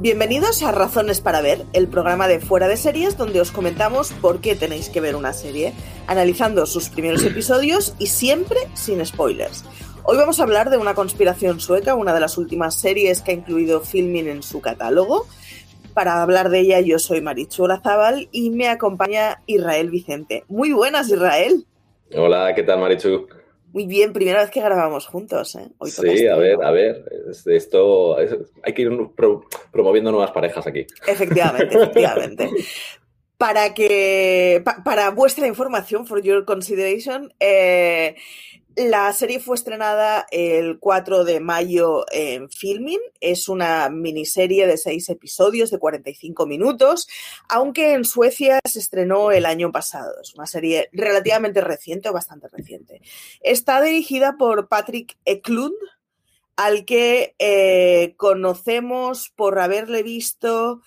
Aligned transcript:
Bienvenidos 0.00 0.62
a 0.62 0.72
Razones 0.72 1.20
para 1.20 1.42
Ver, 1.42 1.66
el 1.74 1.86
programa 1.86 2.26
de 2.26 2.40
Fuera 2.40 2.68
de 2.68 2.78
Series 2.78 3.18
donde 3.18 3.38
os 3.38 3.50
comentamos 3.50 4.14
por 4.14 4.40
qué 4.40 4.56
tenéis 4.56 4.88
que 4.88 5.02
ver 5.02 5.14
una 5.14 5.34
serie, 5.34 5.74
analizando 6.06 6.64
sus 6.64 6.88
primeros 6.88 7.22
episodios 7.22 7.94
y 7.98 8.06
siempre 8.06 8.56
sin 8.72 9.04
spoilers. 9.04 9.62
Hoy 10.04 10.16
vamos 10.16 10.40
a 10.40 10.44
hablar 10.44 10.70
de 10.70 10.78
una 10.78 10.94
conspiración 10.94 11.60
sueca, 11.60 11.96
una 11.96 12.14
de 12.14 12.20
las 12.20 12.38
últimas 12.38 12.80
series 12.80 13.20
que 13.20 13.32
ha 13.32 13.34
incluido 13.34 13.82
Filming 13.82 14.28
en 14.28 14.42
su 14.42 14.62
catálogo. 14.62 15.26
Para 15.92 16.22
hablar 16.22 16.48
de 16.48 16.60
ella 16.60 16.80
yo 16.80 16.98
soy 16.98 17.20
Marichu 17.20 17.64
Olazábal 17.64 18.30
y 18.32 18.48
me 18.48 18.68
acompaña 18.68 19.42
Israel 19.44 19.90
Vicente. 19.90 20.44
Muy 20.48 20.72
buenas, 20.72 21.10
Israel. 21.10 21.66
Hola, 22.16 22.54
¿qué 22.54 22.62
tal, 22.62 22.80
Marichu? 22.80 23.26
Muy 23.72 23.86
bien, 23.86 24.12
primera 24.12 24.40
vez 24.40 24.50
que 24.50 24.60
grabamos 24.60 25.06
juntos. 25.06 25.54
¿eh? 25.54 25.68
sí, 25.84 26.26
a 26.26 26.36
ver, 26.36 26.62
a 26.62 26.70
ver. 26.70 27.04
Esto 27.46 28.16
hay 28.16 28.74
que 28.74 28.82
ir 28.82 28.90
promoviendo 29.70 30.10
nuevas 30.10 30.32
parejas 30.32 30.66
aquí. 30.66 30.86
Efectivamente, 31.06 31.76
efectivamente. 31.76 32.50
para 33.36 33.72
que, 33.72 34.62
para 34.84 35.10
vuestra 35.10 35.46
información, 35.46 36.06
for 36.06 36.20
your 36.22 36.44
consideration, 36.44 37.32
eh, 37.40 38.16
la 38.88 39.12
serie 39.12 39.40
fue 39.40 39.56
estrenada 39.56 40.26
el 40.30 40.78
4 40.78 41.24
de 41.24 41.40
mayo 41.40 42.06
en 42.10 42.48
Filming. 42.48 43.00
Es 43.20 43.48
una 43.48 43.90
miniserie 43.90 44.66
de 44.66 44.78
seis 44.78 45.10
episodios 45.10 45.70
de 45.70 45.78
45 45.78 46.46
minutos, 46.46 47.06
aunque 47.48 47.92
en 47.92 48.06
Suecia 48.06 48.58
se 48.64 48.78
estrenó 48.78 49.32
el 49.32 49.44
año 49.44 49.70
pasado. 49.70 50.14
Es 50.22 50.34
una 50.34 50.46
serie 50.46 50.88
relativamente 50.92 51.60
reciente 51.60 52.08
o 52.08 52.14
bastante 52.14 52.48
reciente. 52.48 53.02
Está 53.42 53.82
dirigida 53.82 54.36
por 54.38 54.68
Patrick 54.68 55.18
Eklund, 55.26 55.76
al 56.56 56.86
que 56.86 57.34
eh, 57.38 58.14
conocemos 58.16 59.30
por 59.36 59.58
haberle 59.58 60.02
visto 60.02 60.80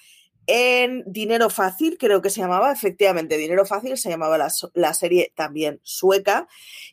en 0.45 1.03
Dinero 1.05 1.49
Fácil, 1.49 1.97
creo 1.97 2.22
que 2.22 2.30
se 2.30 2.41
llamaba, 2.41 2.72
efectivamente, 2.72 3.38
Dinero 3.38 3.66
Fácil 3.66 3.97
se 3.97 4.09
llamaba 4.09 4.38
la, 4.38 4.94
serie 4.94 5.31
también 5.36 5.80
sueca 5.83 6.47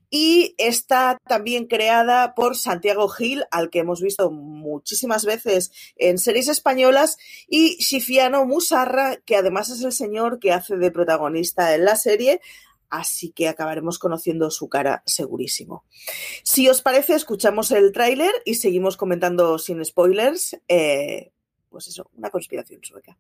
y 0.09 0.55
está 0.59 1.19
también 1.27 1.67
creada 1.67 2.35
por 2.35 2.57
Santiago 2.57 3.09
Gil, 3.09 3.45
al 3.51 3.71
que 3.71 3.81
hemos 3.81 4.01
visto 4.01 4.31
muchísimas 4.31 5.25
veces 5.25 5.73
en 5.97 6.19
series 6.19 6.49
españolas, 6.49 7.17
y 7.49 7.77
Shifiano 7.83 8.45
Musarra, 8.47 9.17
que 9.25 9.37
además 9.37 9.69
es 9.71 9.83
el 9.83 9.93
señor 9.93 10.39
que 10.39 10.53
hace 10.53 10.77
de 10.77 10.91
protagonista 10.91 11.75
en 11.75 11.85
la 11.85 11.97
serie, 11.97 12.41
así 12.89 13.31
que 13.31 13.49
acabaremos 13.49 13.99
conociendo 13.99 14.51
su 14.51 14.69
cara 14.69 15.03
segurísimo. 15.07 15.85
Si 16.43 16.69
os 16.69 16.83
parece, 16.83 17.15
escuchamos 17.15 17.71
el 17.73 17.93
tráiler 17.93 18.33
y 18.45 18.55
seguimos 18.55 18.97
comentando 18.97 19.59
sin 19.59 19.85
spoilers. 19.85 20.57
Eh, 20.69 21.33
pues 21.69 21.87
eso, 21.87 22.11
una 22.17 22.31
conspiración 22.31 22.81
sueca. 22.83 23.17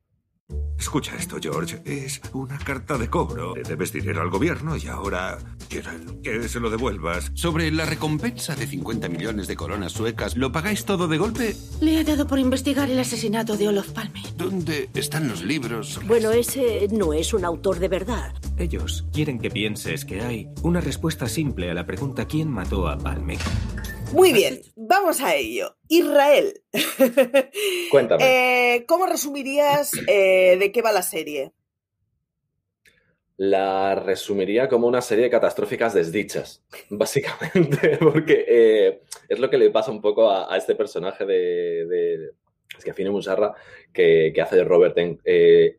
Escucha 0.80 1.14
esto, 1.14 1.36
George. 1.40 1.82
Es 1.84 2.22
una 2.32 2.56
carta 2.56 2.96
de 2.96 3.10
cobro. 3.10 3.54
Le 3.54 3.62
debes 3.62 3.92
dinero 3.92 4.22
al 4.22 4.30
gobierno 4.30 4.78
y 4.78 4.86
ahora 4.86 5.36
quieren 5.68 6.22
que 6.22 6.48
se 6.48 6.58
lo 6.58 6.70
devuelvas. 6.70 7.30
Sobre 7.34 7.70
la 7.70 7.84
recompensa 7.84 8.56
de 8.56 8.66
50 8.66 9.10
millones 9.10 9.46
de 9.46 9.56
coronas 9.56 9.92
suecas, 9.92 10.38
¿lo 10.38 10.52
pagáis 10.52 10.86
todo 10.86 11.06
de 11.06 11.18
golpe? 11.18 11.54
Le 11.82 11.98
ha 11.98 12.02
dado 12.02 12.26
por 12.26 12.38
investigar 12.38 12.90
el 12.90 12.98
asesinato 12.98 13.58
de 13.58 13.68
Olof 13.68 13.90
Palme. 13.90 14.22
¿Dónde 14.38 14.88
están 14.94 15.28
los 15.28 15.42
libros? 15.42 16.00
Bueno, 16.06 16.30
ese 16.30 16.88
no 16.90 17.12
es 17.12 17.34
un 17.34 17.44
autor 17.44 17.78
de 17.78 17.88
verdad. 17.88 18.32
Ellos 18.56 19.04
quieren 19.12 19.38
que 19.38 19.50
pienses 19.50 20.06
que 20.06 20.22
hay 20.22 20.48
una 20.62 20.80
respuesta 20.80 21.28
simple 21.28 21.70
a 21.70 21.74
la 21.74 21.84
pregunta 21.84 22.24
¿quién 22.24 22.48
mató 22.50 22.88
a 22.88 22.96
Palme? 22.96 23.36
Muy 24.12 24.32
bien, 24.32 24.60
vamos 24.74 25.20
a 25.20 25.36
ello. 25.36 25.76
Israel. 25.88 26.60
Cuéntame. 27.90 28.74
Eh, 28.74 28.84
¿Cómo 28.86 29.06
resumirías 29.06 29.92
eh, 30.08 30.56
de 30.58 30.72
qué 30.72 30.82
va 30.82 30.90
la 30.90 31.02
serie? 31.02 31.52
La 33.36 33.94
resumiría 33.94 34.68
como 34.68 34.88
una 34.88 35.00
serie 35.00 35.24
de 35.24 35.30
catastróficas 35.30 35.94
desdichas, 35.94 36.64
básicamente, 36.90 37.98
porque 38.00 38.44
eh, 38.48 39.02
es 39.28 39.38
lo 39.38 39.48
que 39.48 39.58
le 39.58 39.70
pasa 39.70 39.92
un 39.92 40.00
poco 40.00 40.30
a, 40.30 40.56
este 40.56 40.74
personaje 40.74 41.24
de, 41.24 42.32
es 42.76 42.84
que 42.84 42.92
Fine 42.92 43.10
Musarra 43.10 43.54
que, 43.92 44.32
que, 44.34 44.42
hace 44.42 44.56
de 44.56 44.64
Robert 44.64 44.96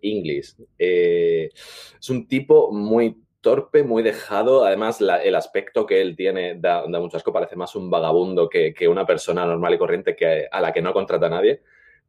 Inglis. 0.02 0.56
es 0.78 2.10
un 2.10 2.28
tipo 2.28 2.72
muy 2.72 3.16
torpe, 3.42 3.84
muy 3.84 4.04
dejado. 4.04 4.64
Además, 4.64 5.02
el 5.02 5.36
aspecto 5.36 5.86
que 5.86 6.02
él 6.02 6.16
tiene 6.16 6.56
da, 6.56 6.86
mucho 6.88 7.18
asco. 7.18 7.34
Parece 7.34 7.56
más 7.56 7.76
un 7.76 7.90
vagabundo 7.90 8.50
que, 8.50 8.74
una 8.88 9.06
persona 9.06 9.46
normal 9.46 9.74
y 9.74 9.78
corriente 9.78 10.16
que, 10.16 10.48
a 10.52 10.62
la 10.62 10.72
que 10.72 10.82
no 10.82 10.94
contrata 10.94 11.28
a 11.28 11.30
nadie. 11.30 11.62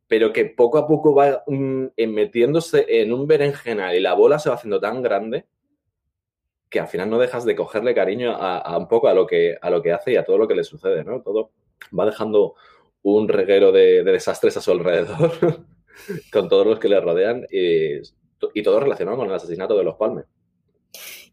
Pero 0.06 0.32
que 0.32 0.44
poco 0.44 0.78
a 0.78 0.86
poco 0.86 1.14
va 1.14 1.42
mm, 1.46 1.86
metiéndose 2.08 2.86
en 2.88 3.12
un 3.12 3.26
berenjenal 3.26 3.94
y 3.94 4.00
la 4.00 4.14
bola 4.14 4.38
se 4.38 4.50
va 4.50 4.56
haciendo 4.56 4.80
tan 4.80 5.02
grande 5.02 5.46
que 6.68 6.80
al 6.80 6.88
final 6.88 7.10
no 7.10 7.18
dejas 7.18 7.44
de 7.44 7.54
cogerle 7.54 7.94
cariño 7.94 8.32
a, 8.34 8.76
un 8.78 8.88
poco 8.88 9.08
a 9.08 9.14
lo, 9.14 9.26
que, 9.26 9.56
a 9.60 9.68
lo 9.68 9.82
que 9.82 9.92
hace 9.92 10.12
y 10.12 10.16
a 10.16 10.24
todo 10.24 10.38
lo 10.38 10.48
que 10.48 10.54
le 10.54 10.64
sucede, 10.64 11.04
¿no? 11.04 11.20
Todo 11.20 11.50
va 11.98 12.06
dejando 12.06 12.54
un 13.02 13.28
reguero 13.28 13.72
de, 13.72 14.02
desastres 14.04 14.56
a 14.56 14.62
su 14.62 14.70
alrededor 14.70 15.32
con 16.32 16.48
todos 16.48 16.66
los 16.66 16.78
que 16.78 16.88
le 16.88 17.00
rodean 17.00 17.46
y, 17.50 17.98
y 18.54 18.62
todo 18.62 18.80
relacionado 18.80 19.18
con 19.18 19.28
el 19.28 19.34
asesinato 19.34 19.76
de 19.76 19.84
los 19.84 19.96
Palmes. 19.96 20.24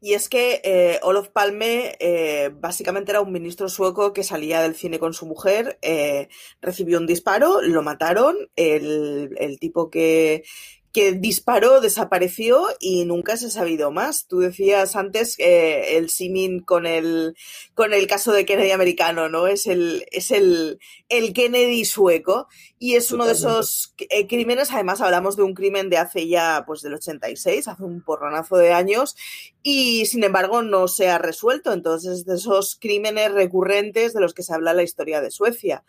Y 0.02 0.14
es 0.14 0.30
que 0.30 0.62
eh, 0.64 1.00
Olof 1.04 1.30
Palme 1.30 1.96
eh, 2.00 2.52
básicamente 2.54 3.12
era 3.12 3.22
un 3.22 3.32
ministro 3.32 3.70
sueco 3.70 4.14
que 4.14 4.24
salía 4.24 4.62
del 4.62 4.76
cine 4.76 5.00
con 5.00 5.14
su 5.14 5.26
mujer, 5.26 5.78
eh, 5.82 6.30
recibió 6.62 6.98
un 6.98 7.08
disparo, 7.08 7.62
lo 7.62 7.82
mataron, 7.82 8.36
el, 8.56 9.36
el 9.38 9.60
tipo 9.60 9.90
que, 9.90 10.44
que 10.92 11.12
disparó, 11.14 11.82
desapareció 11.82 12.66
y 12.80 13.06
nunca 13.06 13.38
se 13.38 13.48
ha 13.48 13.50
sabido 13.50 13.92
más. 13.92 14.26
Tú 14.28 14.40
decías 14.40 14.96
antes 14.96 15.36
eh, 15.38 15.98
el 15.98 16.10
simin 16.10 16.62
con 16.62 16.88
el, 16.88 17.36
con 17.76 17.94
el 17.94 18.08
caso 18.08 18.32
de 18.32 18.46
Kennedy 18.46 18.72
americano, 18.72 19.30
¿no? 19.30 19.46
Es 19.46 19.68
el, 19.68 20.06
es 20.12 20.32
el, 20.32 20.80
el 21.08 21.34
Kennedy 21.34 21.86
sueco 21.86 22.48
y 22.80 22.96
es 22.96 23.12
uno 23.12 23.26
de 23.26 23.34
esos 23.34 23.94
eh, 24.10 24.26
crímenes. 24.28 24.72
Además, 24.72 25.02
hablamos 25.02 25.36
de 25.36 25.44
un 25.44 25.54
crimen 25.54 25.90
de 25.90 25.98
hace 25.98 26.28
ya, 26.28 26.64
pues 26.66 26.82
del 26.82 26.96
86, 26.96 27.68
hace 27.68 27.84
un 27.84 28.02
porronazo 28.02 28.58
de 28.58 28.74
años 28.74 29.16
y 29.62 30.08
sin 30.08 30.24
embargo 30.24 30.64
no 30.64 30.88
se 30.88 31.10
ha 31.10 31.20
resuelto. 31.20 31.72
Entonces, 31.72 32.26
de 32.26 32.36
esos 32.36 32.78
crímenes 32.80 33.32
recurrentes 33.32 34.14
de 34.14 34.22
los 34.22 34.34
que 34.34 34.44
se 34.44 34.54
habla 34.54 34.72
en 34.72 34.78
la 34.78 34.84
historia 34.84 35.22
de 35.22 35.30
Suecia. 35.30 35.84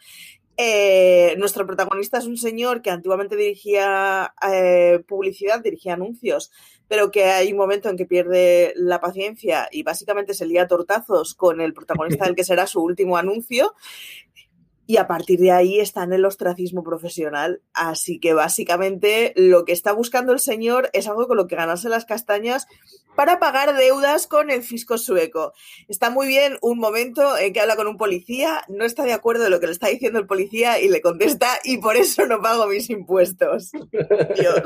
Eh, 0.62 1.36
nuestro 1.38 1.66
protagonista 1.66 2.18
es 2.18 2.26
un 2.26 2.36
señor 2.36 2.82
que 2.82 2.90
antiguamente 2.90 3.34
dirigía 3.34 4.34
eh, 4.46 5.02
publicidad, 5.08 5.62
dirigía 5.62 5.94
anuncios, 5.94 6.52
pero 6.86 7.10
que 7.10 7.24
hay 7.24 7.50
un 7.50 7.56
momento 7.56 7.88
en 7.88 7.96
que 7.96 8.04
pierde 8.04 8.74
la 8.76 9.00
paciencia 9.00 9.70
y 9.72 9.84
básicamente 9.84 10.34
se 10.34 10.44
lía 10.44 10.66
tortazos 10.66 11.34
con 11.34 11.62
el 11.62 11.72
protagonista 11.72 12.26
del 12.26 12.34
que 12.34 12.44
será 12.44 12.66
su 12.66 12.82
último 12.82 13.16
anuncio 13.16 13.74
y 14.90 14.96
a 14.96 15.06
partir 15.06 15.38
de 15.38 15.52
ahí 15.52 15.78
está 15.78 16.02
en 16.02 16.12
el 16.12 16.24
ostracismo 16.24 16.82
profesional. 16.82 17.62
Así 17.74 18.18
que 18.18 18.34
básicamente 18.34 19.32
lo 19.36 19.64
que 19.64 19.70
está 19.70 19.92
buscando 19.92 20.32
el 20.32 20.40
señor 20.40 20.90
es 20.92 21.06
algo 21.06 21.28
con 21.28 21.36
lo 21.36 21.46
que 21.46 21.54
ganarse 21.54 21.88
las 21.88 22.06
castañas 22.06 22.66
para 23.14 23.38
pagar 23.38 23.76
deudas 23.76 24.26
con 24.26 24.50
el 24.50 24.64
fisco 24.64 24.98
sueco. 24.98 25.52
Está 25.86 26.10
muy 26.10 26.26
bien 26.26 26.58
un 26.60 26.80
momento 26.80 27.38
en 27.38 27.52
que 27.52 27.60
habla 27.60 27.76
con 27.76 27.86
un 27.86 27.98
policía, 27.98 28.64
no 28.66 28.84
está 28.84 29.04
de 29.04 29.12
acuerdo 29.12 29.44
de 29.44 29.50
lo 29.50 29.60
que 29.60 29.66
le 29.66 29.72
está 29.72 29.86
diciendo 29.86 30.18
el 30.18 30.26
policía 30.26 30.80
y 30.80 30.88
le 30.88 31.00
contesta 31.00 31.46
y 31.62 31.78
por 31.78 31.96
eso 31.96 32.26
no 32.26 32.42
pago 32.42 32.66
mis 32.66 32.90
impuestos. 32.90 33.70
Dios. 34.36 34.62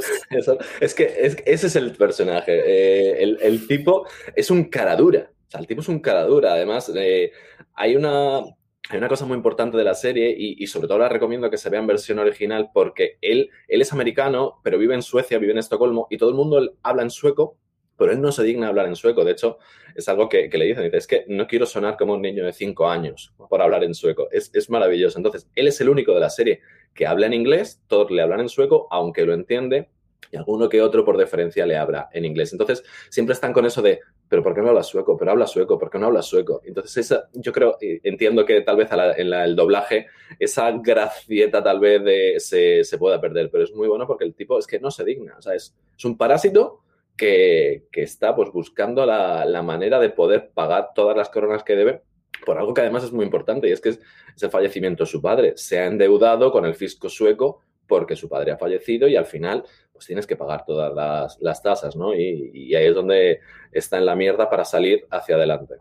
es 0.81 0.95
que 0.95 1.43
ese 1.45 1.67
es 1.67 1.77
el 1.77 1.93
personaje. 1.93 2.63
Eh, 2.65 3.37
el, 3.43 3.67
tipo 3.67 4.07
es 4.35 4.51
un 4.51 4.71
caradura. 4.71 5.31
O 5.49 5.51
sea, 5.51 5.61
el 5.61 5.67
tipo 5.67 5.83
es 5.83 5.89
un 5.89 6.01
caradura. 6.01 6.55
Además, 6.55 6.91
eh, 6.95 7.31
hay 7.75 7.95
una 7.95 8.43
hay 8.91 8.99
una 8.99 9.09
cosa 9.09 9.25
muy 9.25 9.37
importante 9.37 9.79
de 9.79 9.85
la 9.85 9.95
serie 9.95 10.35
y, 10.37 10.67
sobre 10.67 10.89
todo 10.89 10.99
la 10.99 11.09
recomiendo 11.09 11.51
que 11.51 11.57
se 11.57 11.71
vea 11.71 11.81
en 11.81 11.87
versión 11.87 12.19
original 12.19 12.71
porque 12.73 13.17
él, 13.23 13.51
él 13.67 13.81
es 13.81 13.93
americano, 13.93 14.61
pero 14.63 14.79
vive 14.79 14.95
en 14.95 15.03
Suecia, 15.03 15.39
vive 15.39 15.53
en 15.53 15.59
Estocolmo 15.59 16.07
y 16.11 16.19
todo 16.19 16.29
el 16.29 16.35
mundo 16.35 16.75
habla 16.83 17.03
en 17.03 17.11
sueco, 17.11 17.57
pero 17.97 18.13
él 18.13 18.21
no 18.21 18.31
se 18.31 18.43
digna 18.43 18.69
hablar 18.69 18.87
en 18.87 18.97
sueco. 18.97 19.25
De 19.25 19.33
hecho, 19.33 19.59
es 19.95 20.09
algo 20.09 20.29
que, 20.29 20.51
le 20.53 20.65
dicen. 20.67 20.85
Dice, 20.85 20.97
es 20.99 21.07
que 21.07 21.25
no 21.29 21.47
quiero 21.47 21.65
sonar 21.65 21.97
como 21.97 22.15
un 22.15 22.23
niño 22.23 22.45
de 22.45 22.53
cinco 22.53 22.89
años 22.89 23.33
por 23.49 23.63
hablar 23.63 23.85
en 23.85 23.95
sueco. 23.95 24.29
Es, 24.31 24.51
es, 24.53 24.69
maravilloso. 24.69 25.19
Entonces, 25.19 25.49
él 25.55 25.69
es 25.69 25.81
el 25.81 25.89
único 25.89 26.13
de 26.13 26.21
la 26.21 26.31
serie 26.31 26.61
que 26.93 27.07
habla 27.07 27.27
en 27.27 27.33
inglés, 27.33 27.81
todos 27.87 28.11
le 28.11 28.21
hablan 28.21 28.41
en 28.41 28.49
sueco, 28.49 28.89
aunque 28.91 29.25
lo 29.25 29.33
entiende, 29.33 29.89
y 30.31 30.37
alguno 30.37 30.69
que 30.69 30.83
otro 30.83 31.05
por 31.05 31.17
deferencia 31.17 31.65
le 31.67 31.77
habla 31.77 32.09
en 32.13 32.25
inglés. 32.25 32.53
Entonces, 32.53 32.83
siempre 33.09 33.33
están 33.33 33.53
con 33.53 33.65
eso 33.67 33.83
de, 33.83 34.01
pero 34.29 34.43
¿por 34.43 34.55
qué 34.55 34.63
no 34.63 34.69
habla 34.69 34.83
sueco? 34.83 35.17
Pero 35.17 35.31
habla 35.31 35.47
sueco, 35.47 35.79
¿por 35.79 35.91
qué 35.91 35.99
no 35.99 36.07
habla 36.07 36.23
sueco? 36.23 36.61
Entonces, 36.65 36.97
esa, 36.97 37.29
yo 37.33 37.53
creo, 37.53 37.77
entiendo 37.81 38.45
que 38.45 38.61
tal 38.63 38.77
vez 38.77 38.89
en 39.17 39.33
el 39.33 39.57
doblaje 39.57 40.07
esa 40.39 40.71
gracieta 40.73 41.63
tal 41.63 41.81
vez 41.81 42.45
se, 42.45 42.85
se, 42.85 42.99
pueda 42.99 43.21
perder, 43.21 43.51
pero 43.51 43.65
es 43.65 43.73
muy 43.75 43.89
bueno 43.89 44.07
porque 44.07 44.25
el 44.25 44.35
tipo 44.35 44.59
es 44.59 44.67
que 44.67 44.81
no 44.81 44.91
se 44.91 45.05
digna, 45.05 45.37
o 45.39 45.43
sea, 45.43 45.55
es, 45.55 45.75
es 45.97 46.05
un 46.05 46.17
parásito 46.17 46.81
que, 47.17 47.85
que, 47.93 48.03
está 48.03 48.35
pues 48.35 48.51
buscando 48.51 49.07
la, 49.07 49.45
la 49.45 49.63
manera 49.63 50.01
de 50.01 50.11
poder 50.11 50.51
pagar 50.53 50.91
todas 50.95 51.17
las 51.17 51.29
coronas 51.29 51.63
que 51.63 51.77
debe 51.77 52.03
por 52.45 52.59
algo 52.59 52.75
que 52.75 52.81
además 52.81 53.05
es 53.05 53.13
muy 53.13 53.25
importante 53.25 53.69
y 53.69 53.73
es 53.73 53.81
que 53.81 53.91
es, 53.91 54.01
es 54.37 54.43
el 54.43 54.51
fallecimiento 54.51 55.05
de 55.05 55.11
su 55.11 55.23
padre. 55.23 55.55
Se 55.57 55.79
ha 55.79 55.87
endeudado 55.87 56.53
con 56.53 56.65
el 56.65 56.75
fisco 56.75 57.09
sueco 57.09 57.61
porque 57.87 58.17
su 58.17 58.29
padre 58.29 58.53
ha 58.53 58.59
fallecido 58.59 59.09
y 59.09 59.17
al 59.17 59.27
final 59.27 59.65
pues 59.93 60.07
tienes 60.07 60.27
que 60.27 60.37
pagar 60.37 60.65
todas 60.65 60.93
las, 60.93 61.39
las 61.41 61.63
tasas, 61.63 61.97
¿no? 61.97 62.15
Y, 62.15 62.51
y 62.53 62.75
ahí 62.75 62.87
es 62.87 62.95
donde 62.95 63.41
está 63.73 63.99
en 63.99 64.07
la 64.07 64.17
mierda 64.17 64.51
para 64.51 64.65
salir 64.65 65.07
hacia 65.11 65.37
adelante. 65.37 65.75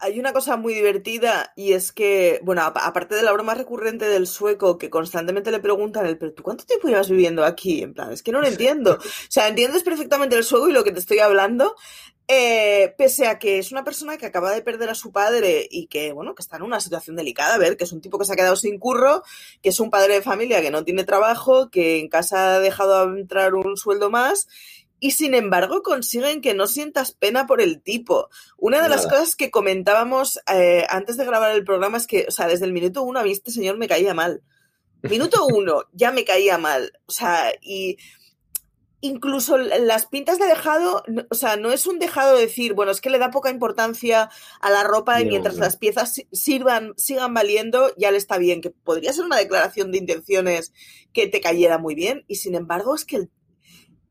Hay 0.00 0.20
una 0.20 0.32
cosa 0.32 0.56
muy 0.56 0.74
divertida 0.74 1.52
y 1.56 1.72
es 1.72 1.90
que, 1.90 2.40
bueno, 2.44 2.62
aparte 2.62 3.16
de 3.16 3.22
la 3.22 3.32
broma 3.32 3.54
recurrente 3.54 4.06
del 4.06 4.28
sueco 4.28 4.78
que 4.78 4.90
constantemente 4.90 5.50
le 5.50 5.58
preguntan, 5.58 6.06
el, 6.06 6.16
pero 6.16 6.32
¿tú 6.32 6.44
cuánto 6.44 6.64
tiempo 6.64 6.86
llevas 6.86 7.10
viviendo 7.10 7.44
aquí? 7.44 7.82
En 7.82 7.94
plan, 7.94 8.12
es 8.12 8.22
que 8.22 8.30
no 8.30 8.40
lo 8.40 8.46
entiendo. 8.48 8.92
O 8.92 9.30
sea, 9.30 9.48
entiendes 9.48 9.82
perfectamente 9.82 10.36
el 10.36 10.44
sueco 10.44 10.68
y 10.68 10.72
lo 10.72 10.84
que 10.84 10.92
te 10.92 11.00
estoy 11.00 11.18
hablando, 11.18 11.74
eh, 12.28 12.94
pese 12.98 13.26
a 13.26 13.38
que 13.38 13.58
es 13.58 13.72
una 13.72 13.84
persona 13.84 14.18
que 14.18 14.26
acaba 14.26 14.52
de 14.52 14.60
perder 14.60 14.90
a 14.90 14.94
su 14.94 15.12
padre 15.12 15.66
y 15.70 15.86
que, 15.86 16.12
bueno, 16.12 16.34
que 16.34 16.42
está 16.42 16.56
en 16.58 16.62
una 16.62 16.78
situación 16.78 17.16
delicada, 17.16 17.54
a 17.54 17.58
ver, 17.58 17.78
que 17.78 17.84
es 17.84 17.92
un 17.92 18.02
tipo 18.02 18.18
que 18.18 18.26
se 18.26 18.34
ha 18.34 18.36
quedado 18.36 18.54
sin 18.54 18.78
curro, 18.78 19.22
que 19.62 19.70
es 19.70 19.80
un 19.80 19.90
padre 19.90 20.14
de 20.14 20.22
familia 20.22 20.60
que 20.60 20.70
no 20.70 20.84
tiene 20.84 21.04
trabajo, 21.04 21.70
que 21.70 21.98
en 21.98 22.08
casa 22.08 22.56
ha 22.56 22.60
dejado 22.60 23.16
entrar 23.16 23.54
un 23.54 23.78
sueldo 23.78 24.10
más 24.10 24.46
y 25.00 25.12
sin 25.12 25.34
embargo 25.34 25.82
consiguen 25.82 26.40
que 26.40 26.54
no 26.54 26.66
sientas 26.66 27.12
pena 27.12 27.46
por 27.46 27.60
el 27.60 27.80
tipo. 27.80 28.28
Una 28.56 28.82
de 28.82 28.88
las 28.88 29.06
cosas 29.06 29.36
que 29.36 29.50
comentábamos 29.50 30.38
eh, 30.52 30.84
antes 30.88 31.16
de 31.16 31.24
grabar 31.24 31.52
el 31.52 31.64
programa 31.64 31.98
es 31.98 32.06
que, 32.06 32.26
o 32.28 32.30
sea, 32.30 32.46
desde 32.46 32.66
el 32.66 32.72
minuto 32.72 33.02
uno 33.02 33.20
a 33.20 33.22
mí 33.22 33.30
este 33.30 33.50
señor 33.50 33.78
me 33.78 33.88
caía 33.88 34.14
mal. 34.14 34.42
Minuto 35.02 35.46
uno 35.46 35.84
ya 35.92 36.10
me 36.10 36.24
caía 36.24 36.58
mal. 36.58 36.92
O 37.06 37.12
sea, 37.12 37.52
y 37.62 37.96
incluso 39.00 39.56
las 39.58 40.06
pintas 40.06 40.38
de 40.38 40.46
dejado, 40.46 41.04
o 41.30 41.34
sea, 41.34 41.56
no 41.56 41.72
es 41.72 41.86
un 41.86 41.98
dejado 41.98 42.34
de 42.34 42.42
decir, 42.42 42.74
bueno, 42.74 42.90
es 42.90 43.00
que 43.00 43.10
le 43.10 43.18
da 43.18 43.30
poca 43.30 43.50
importancia 43.50 44.30
a 44.60 44.70
la 44.70 44.82
ropa 44.82 45.20
y 45.20 45.26
mientras 45.26 45.56
las 45.56 45.76
piezas 45.76 46.22
sirvan, 46.32 46.94
sigan 46.96 47.32
valiendo, 47.32 47.94
ya 47.96 48.10
le 48.10 48.18
está 48.18 48.38
bien, 48.38 48.60
que 48.60 48.70
podría 48.70 49.12
ser 49.12 49.24
una 49.24 49.36
declaración 49.36 49.92
de 49.92 49.98
intenciones 49.98 50.72
que 51.12 51.28
te 51.28 51.40
cayera 51.40 51.78
muy 51.78 51.94
bien, 51.94 52.24
y 52.26 52.36
sin 52.36 52.54
embargo 52.54 52.94
es 52.94 53.04
que 53.04 53.16
el 53.16 53.30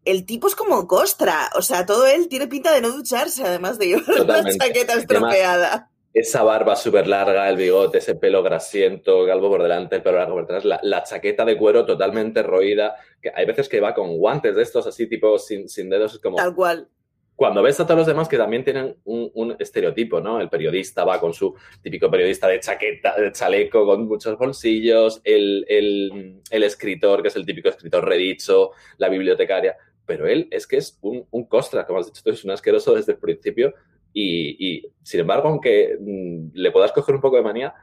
el 0.05 0.25
tipo 0.25 0.47
es 0.47 0.55
como 0.55 0.87
costra, 0.87 1.49
o 1.55 1.61
sea, 1.61 1.85
todo 1.85 2.07
él 2.07 2.29
tiene 2.29 2.47
pinta 2.47 2.71
de 2.71 2.79
no 2.79 2.91
ducharse, 2.91 3.43
además 3.43 3.77
de 3.77 3.87
llevar 3.87 4.21
una 4.21 4.57
chaqueta 4.57 4.93
estropeada. 4.93 5.91
Esa 6.19 6.43
barba 6.43 6.75
súper 6.75 7.07
larga, 7.07 7.49
el 7.49 7.57
bigote, 7.57 7.99
ese 7.99 8.15
pelo 8.15 8.43
grasiento, 8.43 9.25
galvo 9.25 9.49
por 9.49 9.63
delante, 9.63 9.97
el 9.97 10.01
pelo 10.01 10.17
largo 10.17 10.35
por 10.35 10.47
detrás, 10.47 10.65
la, 10.81 11.03
chaqueta 11.03 11.45
de 11.45 11.57
cuero 11.57 11.85
totalmente 11.85 12.43
roída, 12.43 12.95
que 13.21 13.31
hay 13.33 13.45
veces 13.45 13.69
que 13.69 13.79
va 13.79 13.93
con 13.93 14.17
guantes 14.17 14.55
de 14.55 14.63
estos 14.63 14.87
así, 14.87 15.07
tipo 15.07 15.37
sin, 15.37 15.67
sin 15.69 15.89
dedos, 15.89 16.19
como... 16.19 16.37
Tal 16.37 16.55
cual 16.55 16.87
cuando 17.35 17.61
ves 17.61 17.79
a 17.79 17.85
todos 17.85 17.99
los 17.99 18.07
demás 18.07 18.27
que 18.27 18.35
también 18.35 18.63
tienen 18.63 18.97
un, 19.03 19.55
estereotipo, 19.59 20.19
¿no? 20.19 20.41
El 20.41 20.49
periodista 20.49 21.05
va 21.05 21.19
con 21.19 21.35
su 21.35 21.53
típico 21.83 22.09
periodista 22.09 22.47
de 22.47 22.59
chaqueta, 22.59 23.15
de 23.15 23.31
chaleco 23.31 23.85
con 23.85 24.07
muchos 24.07 24.35
bolsillos, 24.39 25.21
el, 25.23 25.63
el 25.69 26.63
escritor, 26.63 27.21
que 27.21 27.27
es 27.27 27.35
el 27.35 27.45
típico 27.45 27.69
escritor 27.69 28.03
redicho, 28.03 28.71
la 28.97 29.07
bibliotecaria 29.07 29.77
pero 30.07 30.25
él 30.25 30.47
es 30.49 30.65
que 30.65 30.77
es 30.77 30.97
un, 31.01 31.27
un 31.29 31.45
costra, 31.45 31.85
como 31.85 31.99
has 31.99 32.07
dicho 32.07 32.23
tú, 32.23 32.31
es 32.31 32.43
un 32.43 32.51
asqueroso 32.51 32.95
desde 32.95 33.11
el 33.11 33.19
principio 33.19 33.75
y, 34.19 34.83
sin 35.03 35.19
embargo, 35.19 35.49
aunque 35.49 35.97
mm, 35.99 36.49
le 36.53 36.71
puedas 36.71 36.91
coger 36.91 37.15
un 37.15 37.21
poco 37.21 37.37
de 37.37 37.43
manía, 37.43 37.73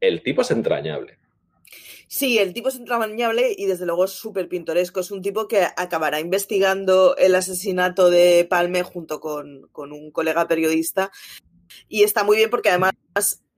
el 0.00 0.22
tipo 0.22 0.42
es 0.42 0.50
entrañable. 0.50 1.18
Sí, 2.08 2.38
el 2.38 2.52
tipo 2.52 2.68
es 2.68 2.76
entrañable 2.76 3.54
y 3.56 3.66
desde 3.66 3.86
luego 3.86 4.04
es 4.04 4.10
súper 4.10 4.48
pintoresco. 4.48 5.00
Es 5.00 5.10
un 5.10 5.22
tipo 5.22 5.48
que 5.48 5.66
acabará 5.76 6.20
investigando 6.20 7.16
el 7.16 7.34
asesinato 7.34 8.10
de 8.10 8.46
Palme 8.50 8.82
junto 8.82 9.20
con, 9.20 9.68
con 9.72 9.92
un 9.92 10.10
colega 10.10 10.46
periodista. 10.46 11.10
Y 11.88 12.02
está 12.02 12.22
muy 12.22 12.36
bien 12.36 12.50
porque 12.50 12.68
además 12.68 12.92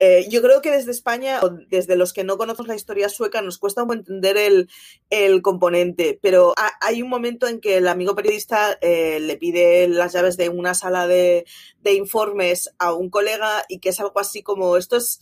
eh, 0.00 0.26
yo 0.28 0.42
creo 0.42 0.60
que 0.60 0.70
desde 0.70 0.90
España, 0.90 1.40
desde 1.68 1.96
los 1.96 2.12
que 2.12 2.24
no 2.24 2.36
conocemos 2.36 2.66
la 2.68 2.74
historia 2.74 3.08
sueca, 3.08 3.42
nos 3.42 3.58
cuesta 3.58 3.84
un 3.84 3.92
entender 3.92 4.36
el, 4.36 5.42
componente, 5.42 6.18
pero 6.20 6.54
hay 6.80 7.02
un 7.02 7.08
momento 7.08 7.46
en 7.46 7.60
que 7.60 7.76
el 7.76 7.86
amigo 7.86 8.14
periodista 8.14 8.76
eh, 8.80 9.20
le 9.20 9.36
pide 9.36 9.86
las 9.88 10.12
llaves 10.12 10.36
de 10.36 10.48
una 10.48 10.74
sala 10.74 11.06
de, 11.06 11.44
informes 11.84 12.70
a 12.78 12.92
un 12.92 13.08
colega 13.08 13.64
y 13.68 13.78
que 13.78 13.90
es 13.90 14.00
algo 14.00 14.18
así 14.18 14.42
como, 14.42 14.76
esto 14.76 14.96
es, 14.96 15.20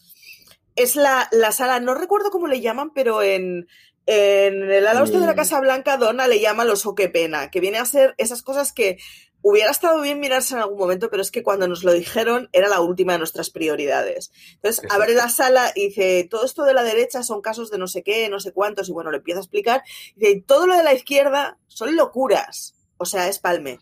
es 0.75 0.97
la, 0.97 1.29
sala, 1.53 1.81
no 1.81 1.95
recuerdo 1.95 2.31
cómo 2.31 2.47
le 2.47 2.61
llaman, 2.61 2.93
pero 2.95 3.23
en, 3.23 3.69
en 4.07 4.71
el 4.71 4.87
ala 4.87 5.05
de 5.05 5.19
la 5.19 5.33
mm. 5.33 5.37
Casa 5.37 5.61
Blanca, 5.61 5.99
Donna 5.99 6.27
le 6.27 6.41
llama 6.41 6.65
los 6.65 6.87
o 6.87 6.95
qué 6.95 7.09
pena, 7.09 7.51
que 7.51 7.61
viene 7.61 7.79
a 7.79 7.85
ser 7.85 8.15
esas 8.17 8.43
cosas 8.43 8.73
que 8.73 8.99
hubiera 9.43 9.71
estado 9.71 10.01
bien 10.01 10.21
mirarse 10.21 10.55
en 10.55 10.61
algún 10.61 10.79
momento, 10.79 11.11
pero 11.11 11.21
es 11.21 11.31
que 11.31 11.43
cuando 11.43 11.69
nos 11.69 11.85
lo 11.85 11.93
dijeron 11.93 12.49
era 12.53 12.69
la 12.69 12.81
última 12.81 13.13
de 13.13 13.19
nuestras 13.19 13.51
prioridades. 13.51 14.31
Entonces, 14.55 14.85
abre 14.91 15.15
la 15.15 15.29
sala 15.29 15.73
y 15.75 15.89
dice, 15.89 16.27
todo 16.31 16.45
esto 16.45 16.63
de 16.63 16.75
la 16.75 16.85
derecha 16.85 17.23
son 17.23 17.43
casos 17.43 17.71
de 17.71 17.79
no 17.79 17.89
sé 17.89 18.03
qué, 18.03 18.29
no 18.29 18.41
sé 18.41 18.53
cuántos, 18.53 18.89
y 18.89 18.93
bueno, 18.93 19.11
le 19.11 19.19
empieza 19.19 19.41
a 19.41 19.43
explicar. 19.43 19.83
Y 20.17 20.21
dice, 20.21 20.45
todo 20.47 20.67
lo 20.67 20.77
de 20.77 20.85
la 20.85 20.95
izquierda 20.95 21.59
son 21.67 21.97
locuras. 21.97 22.75
O 22.97 23.05
sea, 23.05 23.29
es 23.29 23.41
palme. 23.41 23.81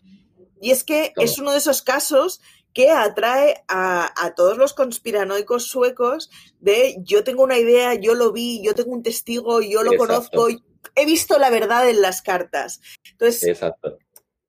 Y 0.59 0.71
es 0.71 0.83
que 0.83 1.13
es 1.17 1.37
uno 1.37 1.51
de 1.51 1.59
esos 1.59 1.83
casos 1.83 2.41
que 2.73 2.89
atrae 2.89 3.63
a, 3.67 4.33
todos 4.35 4.57
los 4.57 4.73
conspiranoicos 4.73 5.67
suecos 5.67 6.31
de 6.59 6.95
yo 6.99 7.23
tengo 7.23 7.43
una 7.43 7.57
idea, 7.57 7.93
yo 7.95 8.15
lo 8.15 8.31
vi, 8.31 8.61
yo 8.63 8.73
tengo 8.73 8.91
un 8.91 9.03
testigo, 9.03 9.61
yo 9.61 9.83
lo 9.83 9.97
conozco, 9.97 10.47
he 10.95 11.05
visto 11.05 11.37
la 11.37 11.49
verdad 11.49 11.89
en 11.89 12.01
las 12.01 12.21
cartas. 12.21 12.79
Entonces, 13.11 13.43
Exacto 13.43 13.99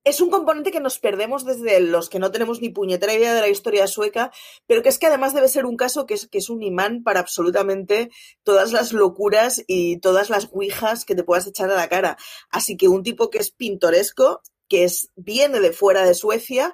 es 0.03 0.19
un 0.19 0.29
componente 0.29 0.71
que 0.71 0.79
nos 0.79 0.99
perdemos 0.99 1.45
desde 1.45 1.79
los 1.79 2.09
que 2.09 2.19
no 2.19 2.31
tenemos 2.31 2.61
ni 2.61 2.69
puñetera 2.69 3.13
idea 3.13 3.33
de 3.33 3.41
la 3.41 3.47
historia 3.47 3.87
sueca, 3.87 4.31
pero 4.67 4.83
que 4.83 4.89
es 4.89 4.99
que 4.99 5.07
además 5.07 5.33
debe 5.33 5.47
ser 5.47 5.65
un 5.65 5.77
caso 5.77 6.05
que 6.05 6.15
es, 6.15 6.27
que 6.27 6.39
es 6.39 6.49
un 6.49 6.61
imán 6.61 7.03
para 7.03 7.21
absolutamente 7.21 8.09
todas 8.43 8.73
las 8.73 8.91
locuras 8.91 9.63
y 9.67 9.97
todas 9.99 10.29
las 10.29 10.51
guijas 10.51 11.05
que 11.05 11.15
te 11.15 11.23
puedas 11.23 11.47
echar 11.47 11.71
a 11.71 11.75
la 11.75 11.87
cara. 11.87 12.17
Así 12.49 12.75
que 12.75 12.89
un 12.89 13.03
tipo 13.03 13.29
que 13.29 13.37
es 13.37 13.51
pintoresco, 13.51 14.41
que 14.67 14.83
es, 14.83 15.11
viene 15.15 15.59
de 15.59 15.71
fuera 15.71 16.03
de 16.03 16.13
Suecia, 16.13 16.73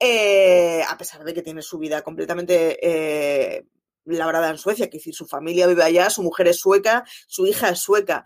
eh, 0.00 0.82
a 0.88 0.96
pesar 0.96 1.24
de 1.24 1.34
que 1.34 1.42
tiene 1.42 1.62
su 1.62 1.78
vida 1.78 2.02
completamente 2.02 2.78
eh, 2.82 3.66
labrada 4.04 4.50
en 4.50 4.58
Suecia, 4.58 4.88
que 4.88 4.98
decir, 4.98 5.14
su 5.14 5.26
familia 5.26 5.66
vive 5.66 5.84
allá, 5.84 6.10
su 6.10 6.22
mujer 6.22 6.48
es 6.48 6.58
sueca, 6.58 7.04
su 7.28 7.46
hija 7.46 7.68
es 7.68 7.80
sueca. 7.80 8.24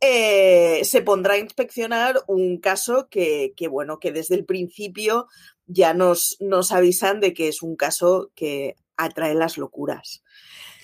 Eh, 0.00 0.80
se 0.84 1.02
pondrá 1.02 1.34
a 1.34 1.38
inspeccionar 1.38 2.16
un 2.26 2.58
caso 2.58 3.08
que, 3.08 3.52
bueno, 3.70 3.98
que 3.98 4.12
desde 4.12 4.34
el 4.34 4.44
principio 4.44 5.26
ya 5.66 5.94
nos, 5.94 6.36
nos 6.40 6.72
avisan 6.72 7.20
de 7.20 7.32
que 7.32 7.48
es 7.48 7.62
un 7.62 7.76
caso 7.76 8.30
que 8.34 8.76
atrae 8.96 9.34
las 9.34 9.58
locuras. 9.58 10.22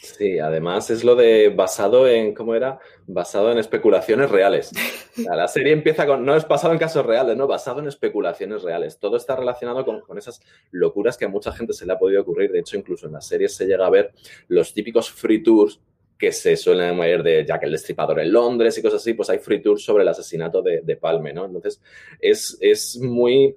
Sí, 0.02 0.40
además 0.40 0.90
es 0.90 1.04
lo 1.04 1.14
de 1.14 1.50
basado 1.50 2.09
en, 2.09 2.35
¿cómo 2.35 2.57
era? 2.57 2.81
Basado 3.07 3.52
en 3.52 3.59
especulaciones 3.59 4.31
reales. 4.31 4.73
La 5.16 5.47
serie 5.47 5.73
empieza 5.73 6.07
con, 6.07 6.25
no 6.25 6.35
es 6.35 6.49
basado 6.49 6.73
en 6.73 6.81
casos 6.81 7.07
reales, 7.07 7.37
no, 7.37 7.47
basado 7.47 7.78
en 7.78 7.87
especulaciones 7.87 8.62
reales. 8.62 8.99
Todo 8.99 9.16
está 9.16 9.37
relacionado 9.37 9.85
con, 9.85 10.00
con, 10.00 10.19
esas 10.19 10.40
locuras 10.73 11.16
que 11.16 11.26
a 11.26 11.28
mucha 11.28 11.52
gente 11.52 11.73
se 11.73 11.87
le 11.87 11.92
ha 11.92 11.99
podido 11.99 12.23
ocurrir. 12.23 12.50
De 12.50 12.59
hecho, 12.59 12.76
incluso 12.76 13.07
en 13.07 13.12
la 13.12 13.21
serie 13.21 13.49
se 13.49 13.64
llega 13.64 13.87
a 13.87 13.90
ver 13.90 14.12
los 14.49 14.75
típicos 14.75 15.09
free 15.09 15.40
tours 15.40 15.81
que 16.23 16.31
se 16.31 16.57
suelen 16.57 16.95
mover 16.95 17.21
de 17.25 17.45
Jack 17.45 17.64
el 17.64 17.73
Destripador 17.73 18.21
en 18.21 18.33
Londres 18.33 18.79
y 18.79 18.83
cosas 18.83 19.00
así, 19.00 19.12
pues 19.12 19.29
hay 19.29 19.38
free 19.38 19.61
tours 19.61 19.83
sobre 19.83 20.05
el 20.05 20.09
asesinato 20.09 20.62
de, 20.62 20.97
Palme, 20.97 21.33
¿no? 21.33 21.47
Entonces, 21.47 21.83
es, 22.21 22.97
muy 23.00 23.57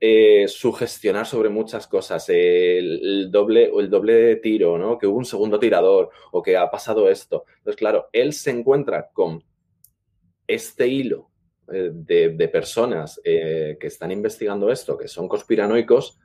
eh, 0.00 0.48
sugestionar 0.48 1.26
sobre 1.26 1.48
muchas 1.48 1.86
cosas, 1.86 2.28
el, 2.28 3.28
doble 3.30 3.70
o 3.70 3.78
el 3.78 3.88
doble 3.88 4.34
tiro, 4.34 4.76
¿no? 4.78 4.98
Que 4.98 5.06
hubo 5.06 5.16
un 5.16 5.24
segundo 5.24 5.60
tirador 5.60 6.10
o 6.32 6.42
que 6.42 6.56
ha 6.56 6.68
pasado 6.68 7.08
esto. 7.08 7.44
Entonces, 7.58 7.78
claro, 7.78 8.08
él 8.12 8.32
se 8.32 8.50
encuentra 8.50 9.08
con 9.12 9.44
este 10.48 10.88
hilo 10.88 11.30
eh, 11.72 11.92
de, 11.92 12.48
personas 12.48 13.20
eh, 13.22 13.76
que 13.78 13.86
están 13.86 14.10
investigando 14.10 14.72
esto, 14.72 14.98
que 14.98 15.06
son 15.06 15.28
conspiranoicos, 15.28 16.18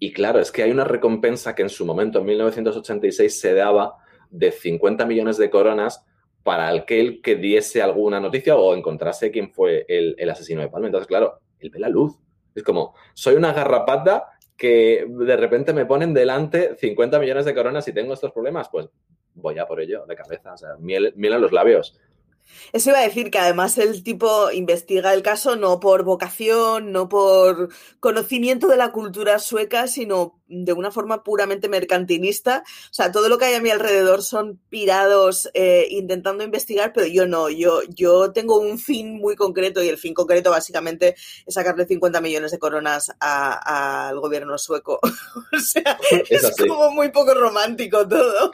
y 0.00 0.12
claro, 0.12 0.40
es 0.40 0.50
que 0.50 0.64
hay 0.64 0.72
una 0.72 0.82
recompensa 0.82 1.54
que 1.54 1.62
en 1.62 1.68
su 1.68 1.86
momento, 1.86 2.18
en 2.18 2.24
1986, 2.24 3.40
se 3.40 3.54
daba 3.54 4.02
de 4.32 4.50
50 4.50 5.06
millones 5.06 5.36
de 5.36 5.50
coronas 5.50 6.04
para 6.42 6.68
aquel 6.68 7.22
que 7.22 7.36
diese 7.36 7.82
alguna 7.82 8.18
noticia 8.18 8.56
o 8.56 8.74
encontrase 8.74 9.30
quién 9.30 9.52
fue 9.52 9.84
el, 9.88 10.28
asesino 10.28 10.60
de 10.60 10.68
Palma. 10.68 10.88
Entonces, 10.88 11.06
claro, 11.06 11.38
él 11.60 11.70
ve 11.70 11.78
la 11.78 11.88
luz. 11.88 12.16
Es 12.54 12.64
como, 12.64 12.94
soy 13.14 13.36
una 13.36 13.52
garrapata 13.52 14.26
que 14.56 15.06
de 15.08 15.36
repente 15.36 15.72
me 15.72 15.86
ponen 15.86 16.12
delante 16.12 16.76
50 16.76 17.18
millones 17.18 17.44
de 17.44 17.54
coronas 17.54 17.86
y 17.88 17.92
tengo 17.92 18.12
estos 18.12 18.32
problemas, 18.32 18.68
pues 18.68 18.88
voy 19.34 19.58
a 19.58 19.66
por 19.66 19.80
ello 19.80 20.04
de 20.06 20.16
cabeza. 20.16 20.54
O 20.54 20.56
sea, 20.56 20.76
miel, 20.78 21.12
miel 21.16 21.40
los 21.40 21.52
labios. 21.52 21.98
Eso 22.72 22.90
iba 22.90 23.00
a 23.00 23.02
decir 23.02 23.30
que 23.30 23.38
además 23.38 23.76
el 23.78 24.02
tipo 24.02 24.50
investiga 24.50 25.12
el 25.12 25.22
caso 25.22 25.56
no 25.56 25.78
por 25.80 26.04
vocación, 26.04 26.92
no 26.92 27.08
por 27.08 27.68
conocimiento 28.00 28.66
de 28.68 28.76
la 28.76 28.92
cultura 28.92 29.38
sueca, 29.38 29.86
sino 29.88 30.40
de 30.46 30.72
una 30.72 30.90
forma 30.90 31.22
puramente 31.22 31.68
mercantilista. 31.68 32.62
O 32.66 32.94
sea, 32.94 33.12
todo 33.12 33.28
lo 33.28 33.38
que 33.38 33.46
hay 33.46 33.54
a 33.54 33.60
mi 33.60 33.70
alrededor 33.70 34.22
son 34.22 34.58
pirados 34.68 35.50
eh, 35.54 35.86
intentando 35.90 36.44
investigar, 36.44 36.92
pero 36.94 37.06
yo 37.06 37.26
no, 37.26 37.50
yo, 37.50 37.82
yo 37.88 38.32
tengo 38.32 38.58
un 38.58 38.78
fin 38.78 39.18
muy 39.18 39.36
concreto 39.36 39.82
y 39.82 39.88
el 39.88 39.98
fin 39.98 40.14
concreto 40.14 40.50
básicamente 40.50 41.14
es 41.46 41.54
sacarle 41.54 41.86
50 41.86 42.20
millones 42.20 42.52
de 42.52 42.58
coronas 42.58 43.12
al 43.20 44.18
gobierno 44.20 44.56
sueco. 44.56 44.98
o 45.52 45.58
sea, 45.58 45.98
es 46.30 46.54
como 46.56 46.90
muy 46.90 47.10
poco 47.10 47.34
romántico 47.34 48.06
todo. 48.06 48.52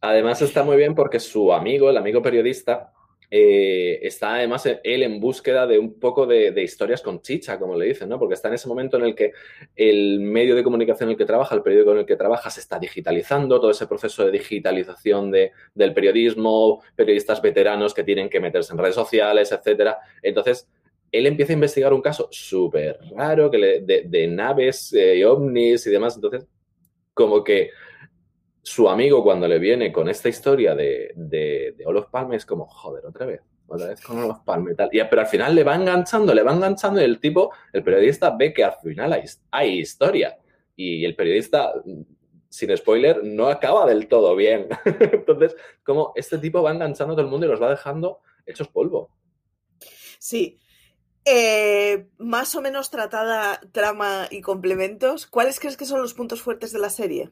Además 0.00 0.42
está 0.42 0.62
muy 0.62 0.76
bien 0.76 0.94
porque 0.94 1.18
su 1.20 1.52
amigo, 1.52 1.90
el 1.90 1.96
amigo 1.96 2.22
periodista, 2.22 2.92
eh, 3.30 3.98
está 4.02 4.34
además 4.34 4.66
él 4.66 5.02
en 5.02 5.20
búsqueda 5.20 5.66
de 5.66 5.78
un 5.78 5.98
poco 5.98 6.26
de, 6.26 6.62
historias 6.62 7.02
con 7.02 7.20
chicha, 7.20 7.58
como 7.58 7.76
le 7.76 7.86
dicen, 7.86 8.08
¿no? 8.08 8.18
Porque 8.18 8.34
está 8.34 8.48
en 8.48 8.54
ese 8.54 8.68
momento 8.68 8.96
en 8.96 9.04
el 9.04 9.14
que 9.14 9.32
el 9.74 10.20
medio 10.20 10.54
de 10.54 10.62
comunicación 10.62 11.08
en 11.08 11.12
el 11.12 11.18
que 11.18 11.24
trabaja, 11.24 11.54
el 11.54 11.62
periódico 11.62 11.92
en 11.92 11.98
el 11.98 12.06
que 12.06 12.16
trabaja, 12.16 12.50
se 12.50 12.60
está 12.60 12.78
digitalizando, 12.78 13.60
todo 13.60 13.70
ese 13.70 13.86
proceso 13.86 14.24
de 14.24 14.32
digitalización 14.32 15.30
de, 15.30 15.52
del 15.74 15.92
periodismo, 15.92 16.82
periodistas 16.94 17.42
veteranos 17.42 17.94
que 17.94 18.04
tienen 18.04 18.28
que 18.28 18.40
meterse 18.40 18.72
en 18.72 18.78
redes 18.78 18.94
sociales, 18.94 19.50
etcétera. 19.52 19.98
Entonces, 20.22 20.68
él 21.12 21.26
empieza 21.26 21.52
a 21.52 21.54
investigar 21.54 21.92
un 21.92 22.02
caso 22.02 22.28
súper 22.30 22.98
raro 23.16 23.50
que 23.50 23.82
de, 23.82 24.26
naves, 24.28 24.92
eh, 24.92 25.24
ovnis 25.24 25.86
y 25.86 25.90
demás. 25.90 26.16
Entonces, 26.16 26.46
como 27.14 27.42
que 27.42 27.70
su 28.66 28.88
amigo 28.88 29.22
cuando 29.22 29.46
le 29.46 29.60
viene 29.60 29.92
con 29.92 30.08
esta 30.08 30.28
historia 30.28 30.74
de, 30.74 31.12
de, 31.14 31.76
de 31.78 31.86
Olof 31.86 32.08
Palme 32.10 32.34
es 32.34 32.44
como, 32.44 32.66
joder, 32.66 33.06
otra 33.06 33.24
vez, 33.24 33.40
otra 33.68 33.86
vez 33.86 34.00
con 34.00 34.18
Olof 34.18 34.40
Palme 34.40 34.72
y 34.72 34.74
tal. 34.74 34.88
Y, 34.90 35.00
pero 35.04 35.22
al 35.22 35.28
final 35.28 35.54
le 35.54 35.62
va 35.62 35.76
enganchando, 35.76 36.34
le 36.34 36.42
va 36.42 36.52
enganchando 36.52 37.00
y 37.00 37.04
el 37.04 37.20
tipo, 37.20 37.52
el 37.72 37.84
periodista 37.84 38.30
ve 38.36 38.52
que 38.52 38.64
al 38.64 38.74
final 38.82 39.12
hay, 39.12 39.22
hay 39.52 39.78
historia. 39.78 40.36
Y 40.74 41.04
el 41.04 41.14
periodista, 41.14 41.74
sin 42.48 42.76
spoiler, 42.76 43.22
no 43.22 43.46
acaba 43.46 43.86
del 43.86 44.08
todo 44.08 44.34
bien. 44.34 44.66
Entonces, 44.84 45.54
como 45.84 46.12
este 46.16 46.36
tipo 46.38 46.60
va 46.60 46.72
enganchando 46.72 47.12
a 47.12 47.16
todo 47.16 47.24
el 47.24 47.30
mundo 47.30 47.46
y 47.46 47.50
los 47.50 47.62
va 47.62 47.70
dejando 47.70 48.18
hechos 48.46 48.66
polvo. 48.66 49.10
Sí, 50.18 50.58
eh, 51.24 52.08
más 52.18 52.56
o 52.56 52.60
menos 52.60 52.90
tratada 52.90 53.60
trama 53.70 54.26
y 54.28 54.40
complementos, 54.40 55.28
¿cuáles 55.28 55.60
crees 55.60 55.76
que 55.76 55.84
son 55.84 56.02
los 56.02 56.14
puntos 56.14 56.42
fuertes 56.42 56.72
de 56.72 56.80
la 56.80 56.90
serie? 56.90 57.30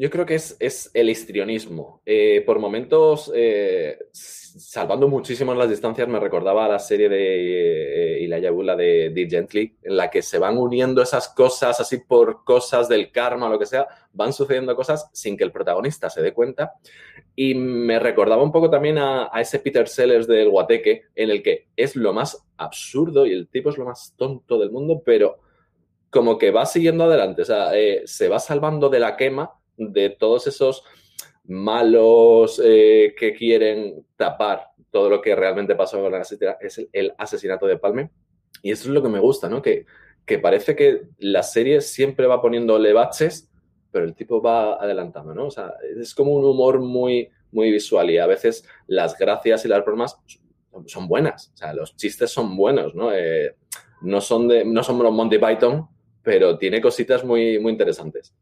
Yo 0.00 0.10
creo 0.10 0.24
que 0.24 0.36
es, 0.36 0.56
es 0.60 0.92
el 0.94 1.10
histrionismo. 1.10 2.02
Eh, 2.06 2.44
por 2.46 2.60
momentos, 2.60 3.32
eh, 3.34 3.98
salvando 4.12 5.08
muchísimo 5.08 5.52
las 5.56 5.68
distancias, 5.68 6.06
me 6.06 6.20
recordaba 6.20 6.66
a 6.66 6.68
la 6.68 6.78
serie 6.78 7.08
de 7.08 8.18
eh, 8.18 8.20
Ilaya 8.20 8.52
Bula 8.52 8.76
de 8.76 9.10
Deep 9.10 9.28
Gently, 9.28 9.76
en 9.82 9.96
la 9.96 10.08
que 10.08 10.22
se 10.22 10.38
van 10.38 10.56
uniendo 10.56 11.02
esas 11.02 11.28
cosas 11.30 11.80
así 11.80 11.98
por 11.98 12.44
cosas 12.44 12.88
del 12.88 13.10
karma 13.10 13.46
o 13.46 13.48
lo 13.48 13.58
que 13.58 13.66
sea, 13.66 13.88
van 14.12 14.32
sucediendo 14.32 14.76
cosas 14.76 15.10
sin 15.12 15.36
que 15.36 15.42
el 15.42 15.50
protagonista 15.50 16.08
se 16.08 16.22
dé 16.22 16.32
cuenta. 16.32 16.74
Y 17.34 17.56
me 17.56 17.98
recordaba 17.98 18.44
un 18.44 18.52
poco 18.52 18.70
también 18.70 18.98
a, 18.98 19.28
a 19.32 19.40
ese 19.40 19.58
Peter 19.58 19.88
Sellers 19.88 20.28
del 20.28 20.48
Guateque, 20.48 21.06
en 21.16 21.30
el 21.30 21.42
que 21.42 21.70
es 21.74 21.96
lo 21.96 22.12
más 22.12 22.46
absurdo 22.56 23.26
y 23.26 23.32
el 23.32 23.48
tipo 23.48 23.70
es 23.70 23.76
lo 23.76 23.86
más 23.86 24.14
tonto 24.16 24.60
del 24.60 24.70
mundo, 24.70 25.02
pero 25.04 25.38
como 26.08 26.38
que 26.38 26.52
va 26.52 26.66
siguiendo 26.66 27.02
adelante, 27.02 27.42
o 27.42 27.44
sea, 27.44 27.72
se 28.04 28.28
va 28.28 28.38
salvando 28.38 28.88
de 28.88 29.00
la 29.00 29.16
quema 29.16 29.57
de 29.78 30.10
todos 30.10 30.46
esos 30.46 30.84
malos 31.44 32.60
eh, 32.62 33.14
que 33.18 33.32
quieren 33.32 34.04
tapar 34.16 34.72
todo 34.90 35.08
lo 35.08 35.20
que 35.20 35.34
realmente 35.34 35.74
pasó 35.74 36.00
con 36.00 36.12
la 36.12 36.20
es 36.20 36.88
el, 36.92 37.14
asesinato 37.16 37.66
de 37.66 37.78
Palme. 37.78 38.10
Y 38.62 38.72
eso 38.72 38.88
es 38.88 38.94
lo 38.94 39.02
que 39.02 39.08
me 39.08 39.20
gusta, 39.20 39.48
¿no? 39.48 39.62
Que, 39.62 39.86
que 40.26 40.38
parece 40.38 40.76
que 40.76 41.02
la 41.18 41.42
serie 41.42 41.80
siempre 41.80 42.26
va 42.26 42.42
poniéndole 42.42 42.92
baches, 42.92 43.50
pero 43.90 44.04
el 44.04 44.14
tipo 44.14 44.42
va 44.42 44.74
adelantando, 44.74 45.34
¿no? 45.34 45.46
O 45.46 45.50
sea, 45.50 45.74
es 45.98 46.14
como 46.14 46.32
un 46.32 46.44
humor 46.44 46.80
muy, 46.80 47.30
muy 47.52 47.70
visual 47.70 48.10
y 48.10 48.18
a 48.18 48.26
veces 48.26 48.64
las 48.86 49.16
gracias 49.16 49.64
y 49.64 49.68
las 49.68 49.84
bromas 49.84 50.18
son 50.86 51.08
buenas, 51.08 51.50
o 51.54 51.56
sea, 51.56 51.72
los 51.72 51.96
chistes 51.96 52.30
son 52.30 52.56
buenos, 52.56 52.94
¿no? 52.94 53.12
Eh, 53.12 53.56
no 54.02 54.20
son 54.20 54.48
de, 54.48 54.64
no 54.64 54.82
son 54.82 55.02
los 55.02 55.12
Monty 55.12 55.38
Python, 55.38 55.88
pero 56.22 56.58
tiene 56.58 56.80
cositas 56.80 57.24
muy, 57.24 57.58
muy 57.58 57.72
interesantes. 57.72 58.34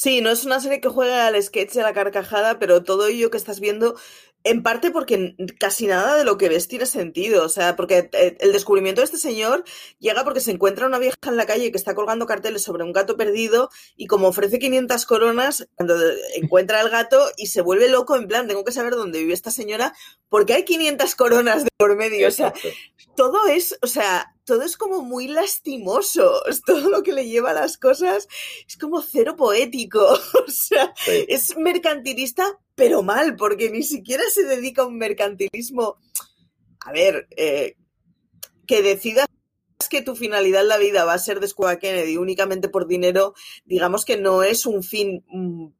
Sí, 0.00 0.20
no 0.20 0.30
es 0.30 0.44
una 0.44 0.60
serie 0.60 0.80
que 0.80 0.88
juega 0.88 1.26
al 1.26 1.42
sketch 1.42 1.72
de 1.72 1.82
la 1.82 1.92
carcajada, 1.92 2.60
pero 2.60 2.84
todo 2.84 3.08
ello 3.08 3.32
que 3.32 3.36
estás 3.36 3.58
viendo, 3.58 3.96
en 4.44 4.62
parte 4.62 4.90
porque 4.90 5.36
casi 5.58 5.86
nada 5.86 6.16
de 6.16 6.24
lo 6.24 6.38
que 6.38 6.48
ves 6.48 6.68
tiene 6.68 6.86
sentido. 6.86 7.44
O 7.44 7.48
sea, 7.48 7.76
porque 7.76 8.10
el 8.12 8.52
descubrimiento 8.52 9.00
de 9.00 9.06
este 9.06 9.18
señor 9.18 9.64
llega 9.98 10.24
porque 10.24 10.40
se 10.40 10.52
encuentra 10.52 10.86
una 10.86 10.98
vieja 10.98 11.16
en 11.26 11.36
la 11.36 11.46
calle 11.46 11.70
que 11.70 11.78
está 11.78 11.94
colgando 11.94 12.26
carteles 12.26 12.62
sobre 12.62 12.84
un 12.84 12.92
gato 12.92 13.16
perdido 13.16 13.70
y 13.96 14.06
como 14.06 14.28
ofrece 14.28 14.58
500 14.58 15.06
coronas, 15.06 15.68
cuando 15.74 15.96
encuentra 16.36 16.80
el 16.80 16.90
gato 16.90 17.20
y 17.36 17.46
se 17.46 17.60
vuelve 17.60 17.88
loco, 17.88 18.16
en 18.16 18.28
plan, 18.28 18.46
tengo 18.46 18.64
que 18.64 18.72
saber 18.72 18.94
dónde 18.94 19.20
vive 19.20 19.34
esta 19.34 19.50
señora 19.50 19.94
porque 20.28 20.54
hay 20.54 20.64
500 20.64 21.14
coronas 21.14 21.64
de 21.64 21.70
por 21.76 21.96
medio. 21.96 22.28
O 22.28 22.32
sea, 22.32 22.52
todo 23.16 23.46
es, 23.46 23.78
o 23.82 23.86
sea, 23.86 24.34
todo 24.44 24.62
es 24.62 24.76
como 24.76 25.02
muy 25.02 25.28
lastimoso. 25.28 26.42
Todo 26.66 26.90
lo 26.90 27.02
que 27.02 27.12
le 27.12 27.26
lleva 27.26 27.50
a 27.50 27.54
las 27.54 27.76
cosas 27.76 28.28
es 28.66 28.76
como 28.76 29.02
cero 29.02 29.36
poético. 29.36 30.00
O 30.48 30.50
sea, 30.50 30.94
sí. 30.96 31.26
es 31.28 31.56
mercantilista, 31.56 32.58
pero 32.78 33.02
mal, 33.02 33.34
porque 33.34 33.70
ni 33.70 33.82
siquiera 33.82 34.22
se 34.32 34.44
dedica 34.44 34.82
a 34.82 34.86
un 34.86 34.98
mercantilismo. 34.98 35.96
A 36.78 36.92
ver, 36.92 37.26
eh, 37.36 37.74
que 38.68 38.82
decidas 38.82 39.26
que 39.90 40.00
tu 40.00 40.14
finalidad 40.14 40.62
en 40.62 40.68
la 40.68 40.78
vida 40.78 41.04
va 41.04 41.14
a 41.14 41.18
ser 41.18 41.40
descubrir 41.40 41.76
a 41.76 41.78
Kennedy 41.80 42.16
únicamente 42.16 42.68
por 42.68 42.86
dinero, 42.86 43.34
digamos 43.64 44.04
que 44.04 44.16
no 44.16 44.44
es 44.44 44.64
un 44.64 44.84
fin. 44.84 45.24
Mmm, 45.26 45.70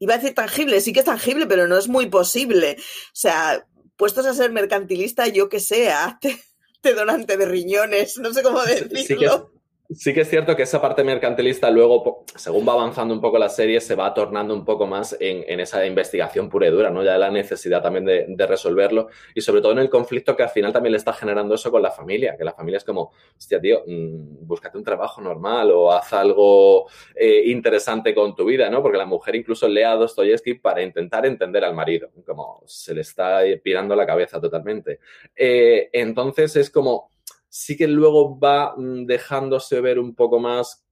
iba 0.00 0.14
a 0.14 0.18
decir 0.18 0.34
tangible, 0.34 0.80
sí 0.80 0.92
que 0.92 1.00
es 1.00 1.06
tangible, 1.06 1.46
pero 1.46 1.68
no 1.68 1.78
es 1.78 1.86
muy 1.86 2.06
posible. 2.06 2.76
O 2.80 3.14
sea, 3.14 3.64
puestos 3.96 4.26
a 4.26 4.34
ser 4.34 4.50
mercantilista, 4.50 5.28
yo 5.28 5.48
que 5.48 5.60
sé, 5.60 5.92
hazte 5.92 6.42
donante 6.96 7.36
de 7.36 7.46
riñones, 7.46 8.18
no 8.18 8.34
sé 8.34 8.42
cómo 8.42 8.62
decirlo. 8.62 8.98
Sí 8.98 9.16
que, 9.16 9.61
sí 9.94 10.14
que, 10.14 10.22
es 10.22 10.28
cierto 10.28 10.56
que 10.56 10.62
esa 10.62 10.80
parte 10.80 11.04
mercantilista 11.04 11.70
luego, 11.70 12.24
según 12.36 12.66
va 12.66 12.72
avanzando 12.72 13.14
un 13.14 13.20
poco 13.20 13.38
la 13.38 13.48
serie, 13.48 13.80
se 13.80 13.94
va 13.94 14.12
tornando 14.14 14.54
un 14.54 14.64
poco 14.64 14.86
más 14.86 15.16
en, 15.20 15.44
en 15.46 15.60
esa 15.60 15.84
investigación 15.86 16.48
pura 16.48 16.66
y 16.66 16.70
dura, 16.70 16.90
¿no? 16.90 17.02
Ya 17.02 17.14
de 17.14 17.18
la 17.18 17.30
necesidad 17.30 17.82
también 17.82 18.04
de, 18.04 18.46
resolverlo 18.46 19.08
y 19.34 19.40
sobre 19.40 19.60
todo 19.60 19.72
en 19.72 19.78
el 19.78 19.88
conflicto 19.88 20.34
que 20.34 20.42
al 20.42 20.48
final 20.48 20.72
también 20.72 20.92
le 20.92 20.98
está 20.98 21.12
generando 21.12 21.54
eso 21.54 21.70
con 21.70 21.80
la 21.80 21.92
familia, 21.92 22.36
que 22.36 22.44
la 22.44 22.52
familia 22.52 22.78
es 22.78 22.84
como, 22.84 23.12
hostia, 23.38 23.60
tío, 23.60 23.84
mmm, 23.86 24.46
búscate 24.46 24.76
un 24.76 24.84
trabajo 24.84 25.20
normal 25.20 25.70
o 25.70 25.92
haz 25.92 26.12
algo 26.12 26.88
eh, 27.14 27.44
interesante 27.46 28.14
con 28.14 28.34
tu 28.34 28.44
vida, 28.44 28.68
¿no? 28.68 28.82
Porque 28.82 28.98
la 28.98 29.06
mujer 29.06 29.36
incluso 29.36 29.68
lee 29.68 29.82
a 29.82 29.94
Dostoyevsky 29.94 30.54
para 30.54 30.82
intentar 30.82 31.24
entender 31.24 31.64
al 31.64 31.74
marido, 31.74 32.10
como 32.26 32.62
se 32.66 32.94
le 32.94 33.02
está 33.02 33.40
pirando 33.62 33.94
la 33.94 34.06
cabeza 34.06 34.40
totalmente. 34.40 34.98
Eh, 35.36 35.88
entonces 35.92 36.56
es 36.56 36.68
como 36.68 37.11
sí 37.52 37.76
que 37.76 37.86
luego 37.86 38.38
va 38.38 38.74
mm, 38.74 39.04
dejándose 39.04 39.82
ver 39.82 39.98
un 39.98 40.14
poco 40.14 40.40
más 40.40 40.86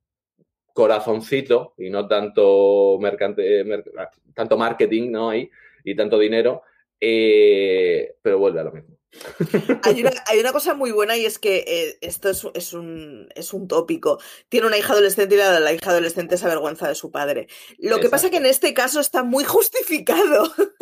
corazoncito 0.75 1.73
y 1.79 1.89
no 1.89 2.07
tanto, 2.07 2.99
mercante, 3.01 3.65
mer 3.65 3.83
tanto 4.35 4.59
marketing 4.59 5.11
¿no? 5.11 5.31
Ahí, 5.31 5.51
y 5.85 5.97
tanto 5.97 6.19
dinero, 6.19 6.63
eh, 7.01 8.15
pero 8.21 8.39
vuelve 8.39 8.61
a 8.61 8.65
lo 8.65 8.73
mismo. 8.73 9.01
Hay 9.83 10.03
una, 10.03 10.13
hay 10.27 10.39
una, 10.39 10.53
cosa 10.53 10.75
muy 10.75 10.93
buena 10.93 11.17
y 11.17 11.25
es 11.25 11.39
que 11.39 11.65
eh, 11.67 11.99
esto 12.03 12.29
es, 12.29 12.47
es, 12.53 12.75
un, 12.75 13.29
es, 13.35 13.55
un, 13.55 13.67
tópico. 13.67 14.21
Tiene 14.51 14.67
una 14.67 14.77
hija 14.77 14.93
adolescente 14.93 15.35
y 15.35 15.39
la, 15.39 15.59
la 15.61 15.73
hija 15.73 15.91
adolescente 15.91 16.37
se 16.37 16.45
avergüenza 16.45 16.89
de 16.89 16.95
su 16.95 17.11
padre. 17.11 17.49
Lo 17.79 17.97
Exacto. 17.97 18.03
que 18.03 18.09
pasa 18.11 18.27
es 18.27 18.31
que 18.33 18.37
en 18.37 18.47
este 18.47 18.75
caso 18.75 19.01
está 19.01 19.23
muy 19.23 19.45
justificado. 19.45 20.53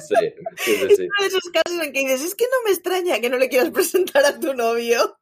Sí, 0.00 0.16
sí, 0.56 0.74
sí, 0.74 0.86
es 0.90 0.98
uno 0.98 1.20
de 1.20 1.26
esos 1.26 1.50
casos 1.52 1.80
en 1.80 1.92
que 1.92 2.00
dices, 2.00 2.24
es 2.24 2.34
que 2.34 2.44
no 2.44 2.64
me 2.64 2.70
extraña 2.70 3.20
que 3.20 3.30
no 3.30 3.38
le 3.38 3.48
quieras 3.48 3.70
presentar 3.70 4.24
a 4.24 4.40
tu 4.40 4.52
novio. 4.52 5.19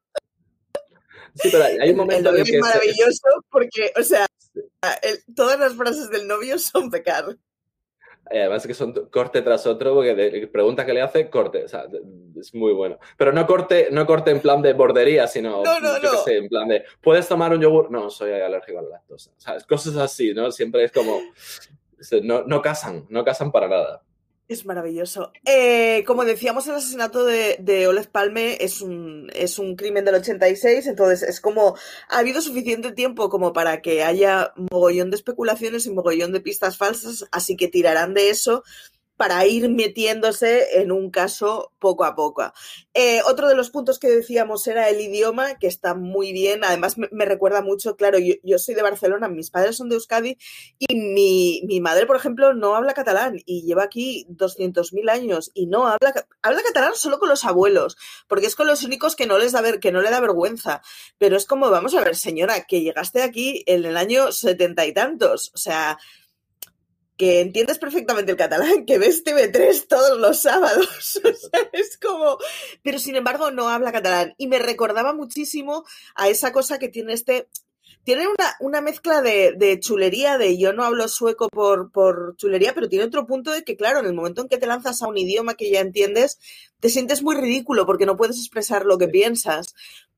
Sí, 1.40 1.48
pero 1.50 1.64
hay 1.64 1.90
un 1.90 1.96
momento 1.96 2.30
el 2.30 2.36
novio 2.36 2.40
en 2.40 2.44
que 2.44 2.56
es 2.56 2.60
maravilloso 2.60 3.44
porque, 3.50 3.92
o 3.98 4.02
sea, 4.02 4.26
el, 5.02 5.34
todas 5.34 5.58
las 5.58 5.74
frases 5.74 6.10
del 6.10 6.26
novio 6.26 6.58
son 6.58 6.90
pecar. 6.90 7.36
Eh, 8.30 8.40
además 8.40 8.66
que 8.66 8.74
son 8.74 8.92
corte 9.10 9.40
tras 9.40 9.66
otro, 9.66 9.94
porque 9.94 10.14
de, 10.14 10.46
pregunta 10.48 10.84
que 10.84 10.92
le 10.92 11.00
hace, 11.00 11.30
corte. 11.30 11.64
O 11.64 11.68
sea, 11.68 11.86
es 12.38 12.54
muy 12.54 12.72
bueno. 12.72 12.98
Pero 13.16 13.32
no 13.32 13.46
corte, 13.46 13.88
no 13.90 14.06
corte 14.06 14.30
en 14.30 14.40
plan 14.40 14.60
de 14.60 14.74
bordería, 14.74 15.26
sino 15.26 15.62
no, 15.62 15.80
no, 15.80 16.00
yo 16.02 16.12
no. 16.12 16.18
sé, 16.18 16.36
en 16.36 16.48
plan 16.48 16.68
de 16.68 16.84
¿puedes 17.00 17.26
tomar 17.26 17.52
un 17.52 17.60
yogur? 17.60 17.90
No, 17.90 18.10
soy 18.10 18.32
alérgico 18.32 18.80
a 18.80 18.82
la 18.82 18.88
lactosa. 18.90 19.30
O 19.36 19.40
sea, 19.40 19.56
cosas 19.66 19.96
así, 19.96 20.34
¿no? 20.34 20.50
Siempre 20.50 20.84
es 20.84 20.92
como. 20.92 21.20
No, 22.22 22.44
no 22.44 22.62
casan, 22.62 23.06
no 23.08 23.24
casan 23.24 23.50
para 23.50 23.68
nada. 23.68 24.02
Es 24.48 24.64
maravilloso. 24.64 25.30
Eh, 25.44 26.04
como 26.06 26.24
decíamos, 26.24 26.66
el 26.66 26.76
asesinato 26.76 27.26
de, 27.26 27.58
de 27.60 28.08
Palme 28.10 28.56
es 28.60 28.80
un, 28.80 29.30
es 29.34 29.58
un 29.58 29.76
crimen 29.76 30.06
del 30.06 30.14
86, 30.14 30.86
entonces 30.86 31.22
es 31.22 31.42
como 31.42 31.76
ha 32.08 32.18
habido 32.18 32.40
suficiente 32.40 32.92
tiempo 32.92 33.28
como 33.28 33.52
para 33.52 33.82
que 33.82 34.02
haya 34.02 34.54
mogollón 34.56 35.10
de 35.10 35.16
especulaciones 35.16 35.84
y 35.84 35.90
mogollón 35.90 36.32
de 36.32 36.40
pistas 36.40 36.78
falsas, 36.78 37.26
así 37.30 37.58
que 37.58 37.68
tirarán 37.68 38.14
de 38.14 38.30
eso 38.30 38.64
para 39.18 39.44
ir 39.46 39.68
metiéndose 39.68 40.80
en 40.80 40.92
un 40.92 41.10
caso 41.10 41.72
poco 41.80 42.04
a 42.04 42.14
poco. 42.14 42.52
Eh, 42.94 43.20
otro 43.28 43.48
de 43.48 43.56
los 43.56 43.70
puntos 43.70 43.98
que 43.98 44.08
decíamos 44.08 44.66
era 44.68 44.88
el 44.88 45.00
idioma, 45.00 45.58
que 45.58 45.66
está 45.66 45.94
muy 45.94 46.32
bien. 46.32 46.62
Además, 46.64 46.96
me, 46.96 47.24
recuerda 47.24 47.60
mucho, 47.60 47.96
claro, 47.96 48.18
yo, 48.18 48.34
yo, 48.44 48.58
soy 48.58 48.76
de 48.76 48.82
Barcelona, 48.82 49.28
mis 49.28 49.50
padres 49.50 49.76
son 49.76 49.88
de 49.88 49.96
Euskadi 49.96 50.38
y 50.78 50.94
mi, 50.94 51.62
mi 51.66 51.80
madre, 51.80 52.06
por 52.06 52.14
ejemplo, 52.14 52.54
no 52.54 52.76
habla 52.76 52.94
catalán 52.94 53.40
y 53.44 53.62
lleva 53.62 53.82
aquí 53.82 54.24
200.000 54.30 55.10
años 55.10 55.50
y 55.52 55.66
no 55.66 55.88
habla, 55.88 56.14
habla 56.40 56.62
catalán 56.62 56.92
solo 56.94 57.18
con 57.18 57.28
los 57.28 57.44
abuelos, 57.44 57.96
porque 58.28 58.46
es 58.46 58.54
con 58.54 58.68
los 58.68 58.84
únicos 58.84 59.16
que 59.16 59.26
no 59.26 59.36
les 59.36 59.50
da 59.50 59.60
ver, 59.60 59.80
que 59.80 59.90
no 59.90 60.00
le 60.00 60.10
da 60.10 60.20
vergüenza. 60.20 60.80
Pero 61.18 61.36
es 61.36 61.44
como, 61.44 61.70
vamos 61.70 61.94
a 61.96 62.04
ver, 62.04 62.14
señora, 62.14 62.64
que 62.66 62.82
llegaste 62.82 63.22
aquí 63.22 63.64
en 63.66 63.84
el 63.84 63.96
año 63.96 64.30
setenta 64.30 64.86
y 64.86 64.94
tantos, 64.94 65.50
o 65.54 65.58
sea, 65.58 65.98
que 67.18 67.40
entiendes 67.40 67.78
perfectamente 67.78 68.30
el 68.30 68.38
catalán, 68.38 68.86
que 68.86 68.96
ves 68.96 69.24
TV3 69.24 69.86
todos 69.88 70.18
los 70.18 70.40
sábados. 70.40 70.88
O 71.28 71.34
sea, 71.34 71.68
es 71.72 71.98
como. 71.98 72.38
Pero 72.82 72.98
sin 72.98 73.16
embargo, 73.16 73.50
no 73.50 73.68
habla 73.68 73.92
catalán. 73.92 74.34
Y 74.38 74.46
me 74.46 74.58
recordaba 74.58 75.12
muchísimo 75.12 75.84
a 76.14 76.28
esa 76.28 76.52
cosa 76.52 76.78
que 76.78 76.88
tiene 76.88 77.12
este. 77.12 77.48
Tiene 78.04 78.26
una, 78.28 78.56
una 78.60 78.80
mezcla 78.80 79.20
de, 79.20 79.52
de 79.56 79.80
chulería, 79.80 80.38
de 80.38 80.56
yo 80.56 80.72
no 80.72 80.84
hablo 80.84 81.08
sueco 81.08 81.48
por, 81.48 81.90
por 81.90 82.36
chulería, 82.36 82.72
pero 82.72 82.88
tiene 82.88 83.04
otro 83.04 83.26
punto 83.26 83.50
de 83.50 83.64
que, 83.64 83.76
claro, 83.76 83.98
en 83.98 84.06
el 84.06 84.14
momento 84.14 84.42
en 84.42 84.48
que 84.48 84.56
te 84.56 84.66
lanzas 84.66 85.02
a 85.02 85.08
un 85.08 85.18
idioma 85.18 85.54
que 85.54 85.70
ya 85.70 85.80
entiendes, 85.80 86.38
te 86.80 86.88
sientes 86.88 87.22
muy 87.22 87.36
ridículo 87.36 87.84
porque 87.84 88.06
no 88.06 88.16
puedes 88.16 88.38
expresar 88.38 88.86
lo 88.86 88.96
que 88.96 89.08
piensas. 89.08 89.74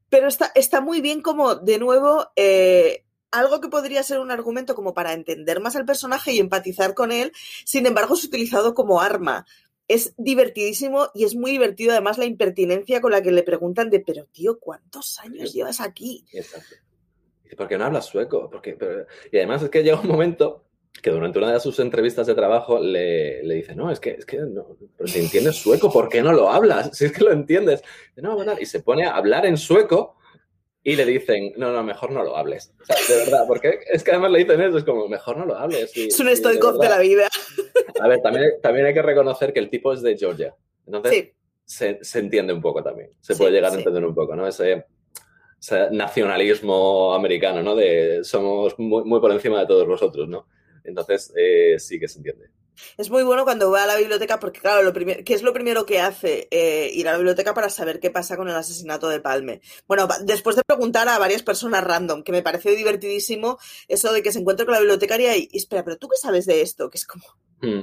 Pero 0.09 0.29
está, 0.29 0.53
está 0.55 0.81
muy 0.81 1.01
bien 1.01 1.23
como, 1.23 1.55
de 1.57 1.79
nuevo, 1.79 2.31
eh, 2.37 3.05
algo 3.31 3.61
que 3.61 3.69
podría 3.69 4.03
ser 4.03 4.19
un 4.21 4.31
argumento 4.31 4.75
como 4.75 4.95
para 4.95 5.13
entender 5.13 5.61
más 5.61 5.77
al 5.77 5.85
personaje 5.85 6.33
y 6.33 6.39
empatizar 6.39 6.95
con 6.95 7.13
él, 7.13 7.33
sin 7.65 7.87
embargo 7.87 8.15
es 8.15 8.25
utilizado 8.25 8.75
como 8.75 9.01
arma. 9.01 9.47
Es 9.89 10.15
divertidísimo 10.17 11.09
y 11.15 11.25
es 11.25 11.35
muy 11.35 11.51
divertido 11.51 11.93
además 11.93 12.17
la 12.19 12.25
impertinencia 12.25 13.01
con 13.01 13.11
la 13.13 13.23
que 13.23 13.33
le 13.33 13.43
preguntan 13.43 13.91
de, 13.91 14.01
pero 14.01 14.25
tío, 14.27 14.59
¿cuántos 14.61 15.19
años 15.19 15.53
llevas 15.53 15.81
aquí? 15.81 16.25
Exacto. 16.33 16.77
¿Por 17.57 17.67
qué 17.67 17.77
no 17.77 17.85
hablas 17.87 18.07
sueco? 18.07 18.49
Porque, 18.49 18.75
pero- 18.75 19.07
Y 19.33 19.37
además 19.39 19.63
es 19.63 19.71
que 19.71 19.83
llega 19.83 20.01
un 20.01 20.07
momento 20.09 20.65
que 21.03 21.11
durante 21.11 21.39
una 21.39 21.53
de 21.53 21.61
sus 21.61 21.79
entrevistas 21.81 22.27
de 22.29 22.35
trabajo 22.35 22.79
le, 22.79 23.43
le 23.43 23.55
dice, 23.55 23.75
no, 23.75 23.91
es 23.91 23.99
que, 23.99 24.11
es 24.11 24.27
que 24.27 24.39
no, 24.39 24.77
pero 24.97 25.09
si 25.09 25.19
entiendes 25.21 25.57
sueco, 25.57 25.91
¿por 25.91 26.09
qué 26.09 26.23
no 26.23 26.33
lo 26.33 26.51
hablas? 26.51 26.97
Si 26.97 27.07
es 27.07 27.13
que 27.13 27.25
lo 27.25 27.33
entiendes. 27.33 27.83
No, 28.17 28.35
bueno, 28.37 28.55
y 28.61 28.67
se 28.67 28.81
pone 28.81 29.05
a 29.07 29.17
hablar 29.17 29.47
en 29.47 29.57
sueco 29.57 30.17
y 30.83 30.97
le 30.97 31.05
dicen, 31.05 31.53
no, 31.57 31.73
no, 31.73 31.83
mejor 31.85 32.11
no 32.11 32.23
lo 32.25 32.37
hables. 32.37 32.73
O 32.81 32.85
sea, 32.85 32.97
de 33.09 33.25
verdad, 33.25 33.45
porque 33.47 33.81
es 33.93 34.03
que 34.03 34.11
además 34.13 34.31
le 34.31 34.39
dicen 34.41 34.61
eso, 34.61 34.79
es 34.79 34.85
como, 34.85 35.09
mejor 35.09 35.37
no 35.37 35.45
lo 35.45 35.57
hables. 35.57 35.95
Y- 35.97 36.09
Es 36.09 36.19
un 36.21 36.29
y 36.29 36.35
de 36.35 36.41
de 36.59 36.89
la 36.89 36.99
vida. 36.99 37.29
A 38.01 38.09
ver, 38.09 38.21
también, 38.23 38.51
también 38.63 38.87
hay 38.87 38.95
que 38.95 39.03
reconocer 39.03 39.53
que 39.53 39.61
el 39.61 39.69
tipo 39.69 39.93
es 39.93 40.01
de 40.03 40.17
Georgia. 40.17 40.55
Entonces, 40.87 41.13
Sí, 41.13 41.33
se, 41.65 41.99
se 42.03 42.19
entiende 42.19 42.53
un 42.53 42.63
poco 42.63 42.83
también. 42.83 43.11
Se 43.21 43.35
Sí, 43.35 43.39
puede 43.39 43.53
llegar 43.53 43.73
a 43.73 43.77
entender 43.77 44.05
un 44.05 44.15
poco, 44.15 44.35
¿no? 44.35 44.47
Ese, 44.47 44.87
ese 45.61 45.91
nacionalismo 45.91 47.15
americano, 47.15 47.63
¿no? 47.63 47.77
De 47.77 48.21
somos 48.25 48.79
muy, 48.79 49.05
muy 49.05 49.21
por 49.21 49.33
encima 49.33 49.61
de 49.61 49.67
todos 49.67 49.87
vosotros, 49.87 50.29
¿no? 50.29 50.49
Entonces, 50.85 51.33
eh, 51.37 51.77
sí 51.79 52.01
que 52.01 52.09
se 52.09 52.19
entiende. 52.19 52.47
Es 52.97 53.11
muy 53.11 53.23
bueno 53.23 53.45
cuando 53.45 53.71
va 53.71 53.85
a 53.85 53.87
la 53.87 53.97
biblioteca 53.97 54.39
porque, 54.39 54.61
claro, 54.61 54.83
lo 54.83 54.93
¿qué 54.93 55.35
es 55.35 55.43
lo 55.43 55.53
primero 55.53 55.87
que 55.87 56.01
hace? 56.01 56.49
Eh, 56.51 56.91
ir 56.95 57.09
a 57.09 57.13
la 57.13 57.19
biblioteca 57.19 57.55
para 57.55 57.71
saber 57.71 58.01
qué 58.01 58.11
pasa 58.11 58.37
con 58.37 58.49
el 58.49 58.55
asesinato 58.55 59.09
de 59.09 59.21
Palme. 59.21 59.61
Bueno, 59.87 60.09
después 60.23 60.57
de 60.57 60.63
preguntar 60.67 61.09
a 61.09 61.19
varias 61.19 61.43
personas 61.43 61.85
random, 61.85 62.23
que 62.23 62.33
me 62.33 62.43
pareció 62.43 62.75
divertidísimo 62.75 63.59
eso 63.89 64.13
de 64.13 64.23
que 64.23 64.33
se 64.33 64.41
encuentra 64.41 64.65
con 64.67 64.75
la 64.75 64.81
bibliotecaria 64.81 65.37
y, 65.37 65.49
espera, 65.53 65.85
pero 65.85 65.99
¿tú 65.99 66.09
qué 66.09 66.17
sabes 66.17 66.47
de 66.47 66.63
esto? 66.63 66.91
Que 66.91 66.99
es 66.99 67.07
como, 67.07 67.25
Mm, 67.63 67.81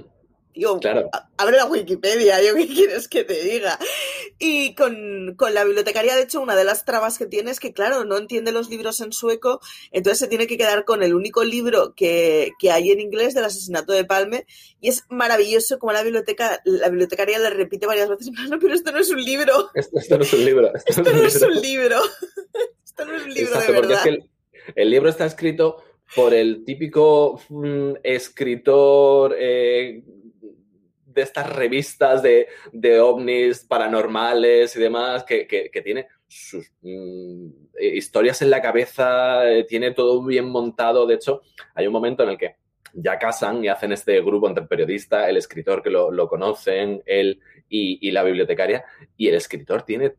claro. 0.81 1.09
abre 1.37 1.57
la 1.57 1.65
Wikipedia, 1.65 2.41
yo 2.41 2.55
qué 2.55 2.67
quieres 2.67 3.07
que 3.07 3.23
te 3.23 3.41
diga. 3.43 3.77
Y 4.39 4.75
con, 4.75 5.35
con 5.35 5.53
la 5.53 5.63
bibliotecaria, 5.63 6.15
de 6.15 6.23
hecho, 6.23 6.41
una 6.41 6.55
de 6.55 6.63
las 6.63 6.85
trabas 6.85 7.17
que 7.17 7.25
tiene 7.25 7.51
es 7.51 7.59
que, 7.59 7.73
claro, 7.73 8.05
no 8.05 8.17
entiende 8.17 8.51
los 8.51 8.69
libros 8.69 9.01
en 9.01 9.11
sueco, 9.11 9.59
entonces 9.91 10.19
se 10.19 10.27
tiene 10.27 10.47
que 10.47 10.57
quedar 10.57 10.85
con 10.85 11.03
el 11.03 11.13
único 11.15 11.43
libro 11.43 11.93
que, 11.95 12.51
que 12.59 12.71
hay 12.71 12.91
en 12.91 12.99
inglés 12.99 13.33
del 13.33 13.45
asesinato 13.45 13.93
de 13.93 14.05
Palme, 14.05 14.45
y 14.81 14.89
es 14.89 15.05
maravilloso 15.09 15.79
como 15.79 15.93
la 15.93 16.03
biblioteca, 16.03 16.61
la 16.65 16.89
bibliotecaria 16.89 17.39
le 17.39 17.49
repite 17.49 17.87
varias 17.87 18.09
veces, 18.09 18.29
no, 18.49 18.59
pero 18.59 18.73
esto 18.73 18.91
no 18.91 18.99
es 18.99 19.09
un 19.09 19.23
libro, 19.23 19.69
Esto, 19.73 19.99
esto 19.99 20.17
no 20.17 20.23
es 20.23 20.33
un 20.33 20.45
libro. 20.45 20.73
Esto, 20.75 20.89
esto 20.89 21.03
no 21.13 21.23
es 21.25 21.41
un 21.41 21.61
libro, 21.61 21.99
esto 22.85 23.05
no 23.05 23.15
es 23.15 23.23
un 23.23 23.33
libro 23.33 23.53
Exacto, 23.53 23.71
de 23.71 23.79
es 23.79 23.87
verdad. 23.87 24.03
que 24.03 24.09
el, 24.09 24.29
el 24.75 24.89
libro 24.89 25.09
está 25.09 25.25
escrito 25.25 25.83
por 26.15 26.33
el 26.33 26.63
típico 26.63 27.41
mm, 27.49 27.93
escritor 28.03 29.35
eh, 29.37 30.03
de 31.17 31.23
estas 31.23 31.53
revistas 31.53 32.21
de, 32.21 32.47
de 32.71 32.99
ovnis 33.01 33.65
paranormales 33.65 34.75
y 34.75 34.79
demás, 34.79 35.23
que, 35.25 35.45
que- 35.47 35.81
tiene 35.81 36.07
sus 36.27 36.71
mm, 36.81 37.47
eh, 37.79 37.95
historias 37.95 38.41
en 38.41 38.49
la 38.49 38.61
cabeza, 38.61 39.49
eh, 39.49 39.63
tiene 39.65 39.91
todo 39.91 40.23
bien 40.23 40.45
montado. 40.49 41.05
De 41.05 41.15
hecho, 41.15 41.41
hay 41.75 41.87
un 41.87 41.93
momento 41.93 42.23
en 42.23 42.29
el 42.29 42.37
que 42.37 42.55
ya 42.93 43.17
casan 43.17 43.63
y 43.63 43.67
hacen 43.67 43.91
este 43.91 44.21
grupo 44.21 44.47
entre 44.47 44.63
el 44.63 44.67
periodista, 44.69 45.29
el 45.29 45.37
escritor 45.37 45.81
que 45.83 45.89
lo, 45.89 46.11
lo 46.11 46.27
conocen, 46.27 47.01
él 47.05 47.39
y, 47.69 47.99
y 48.07 48.11
la 48.11 48.23
bibliotecaria, 48.23 48.83
y 49.17 49.27
el 49.27 49.35
escritor 49.35 49.83
tiene 49.83 50.13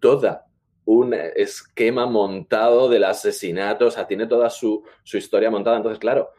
toda 0.00 0.46
un 0.86 1.14
esquema 1.14 2.04
montado 2.06 2.88
del 2.90 3.04
asesinato, 3.04 3.86
o 3.86 3.90
sea, 3.90 4.06
tiene 4.06 4.26
toda 4.26 4.50
su, 4.50 4.84
su 5.02 5.16
historia 5.16 5.50
montada. 5.50 5.78
Entonces, 5.78 5.98
claro, 5.98 6.30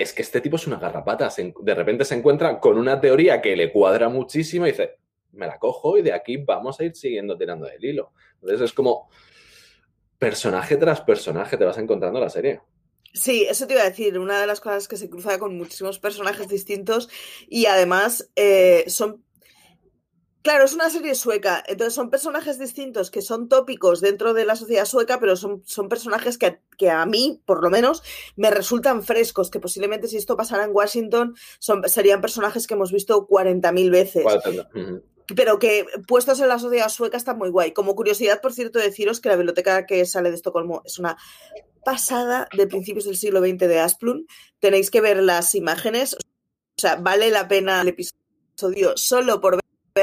es 0.00 0.12
que 0.12 0.22
este 0.22 0.40
tipo 0.40 0.56
es 0.56 0.66
una 0.66 0.78
garrapata. 0.78 1.32
De 1.60 1.74
repente 1.74 2.04
se 2.04 2.14
encuentra 2.14 2.58
con 2.60 2.78
una 2.78 3.00
teoría 3.00 3.40
que 3.40 3.56
le 3.56 3.72
cuadra 3.72 4.08
muchísimo 4.08 4.66
y 4.66 4.70
dice, 4.70 4.96
me 5.32 5.46
la 5.46 5.58
cojo 5.58 5.98
y 5.98 6.02
de 6.02 6.12
aquí 6.12 6.36
vamos 6.36 6.80
a 6.80 6.84
ir 6.84 6.94
siguiendo 6.94 7.36
tirando 7.36 7.66
del 7.66 7.84
hilo. 7.84 8.12
Entonces 8.34 8.62
es 8.62 8.72
como 8.72 9.08
personaje 10.18 10.76
tras 10.76 11.00
personaje 11.00 11.56
te 11.56 11.64
vas 11.64 11.78
encontrando 11.78 12.18
en 12.18 12.24
la 12.24 12.30
serie. 12.30 12.60
Sí, 13.12 13.46
eso 13.48 13.66
te 13.66 13.74
iba 13.74 13.82
a 13.82 13.88
decir, 13.88 14.18
una 14.18 14.40
de 14.40 14.46
las 14.46 14.60
cosas 14.60 14.86
que 14.86 14.96
se 14.96 15.10
cruza 15.10 15.38
con 15.38 15.56
muchísimos 15.56 15.98
personajes 15.98 16.48
distintos 16.48 17.08
y 17.48 17.66
además 17.66 18.30
eh, 18.36 18.84
son... 18.86 19.24
Claro, 20.42 20.64
es 20.64 20.72
una 20.72 20.88
serie 20.88 21.14
sueca, 21.14 21.62
entonces 21.66 21.92
son 21.92 22.08
personajes 22.08 22.58
distintos 22.58 23.10
que 23.10 23.20
son 23.20 23.48
tópicos 23.50 24.00
dentro 24.00 24.32
de 24.32 24.46
la 24.46 24.56
sociedad 24.56 24.86
sueca, 24.86 25.20
pero 25.20 25.36
son, 25.36 25.62
son 25.66 25.90
personajes 25.90 26.38
que, 26.38 26.60
que 26.78 26.88
a 26.88 27.04
mí, 27.04 27.42
por 27.44 27.62
lo 27.62 27.68
menos, 27.68 28.02
me 28.36 28.50
resultan 28.50 29.02
frescos, 29.02 29.50
que 29.50 29.60
posiblemente 29.60 30.08
si 30.08 30.16
esto 30.16 30.38
pasara 30.38 30.64
en 30.64 30.70
Washington 30.74 31.34
son, 31.58 31.86
serían 31.88 32.22
personajes 32.22 32.66
que 32.66 32.72
hemos 32.72 32.90
visto 32.90 33.26
40.000 33.26 33.90
veces 33.90 34.22
¿Cuál 34.22 34.40
te- 34.42 34.80
Ujú. 34.80 35.02
pero 35.36 35.58
que 35.58 35.84
puestos 36.08 36.40
en 36.40 36.48
la 36.48 36.58
sociedad 36.58 36.88
sueca 36.88 37.18
está 37.18 37.34
muy 37.34 37.50
guay. 37.50 37.72
Como 37.72 37.94
curiosidad, 37.94 38.40
por 38.40 38.54
cierto, 38.54 38.78
deciros 38.78 39.20
que 39.20 39.28
la 39.28 39.36
biblioteca 39.36 39.84
que 39.84 40.06
sale 40.06 40.30
de 40.30 40.36
Estocolmo 40.36 40.80
es 40.86 40.98
una 40.98 41.18
pasada 41.84 42.48
de 42.56 42.66
principios 42.66 43.04
del 43.04 43.16
siglo 43.16 43.40
XX 43.40 43.58
de 43.58 43.78
Asplund. 43.80 44.26
Tenéis 44.58 44.90
que 44.90 45.02
ver 45.02 45.18
las 45.22 45.54
imágenes. 45.54 46.14
O 46.14 46.80
sea, 46.80 46.96
vale 46.96 47.30
la 47.30 47.46
pena 47.46 47.82
el 47.82 47.88
episodio 47.88 48.96
solo 48.96 49.40
por 49.42 49.52
ver 49.56 49.59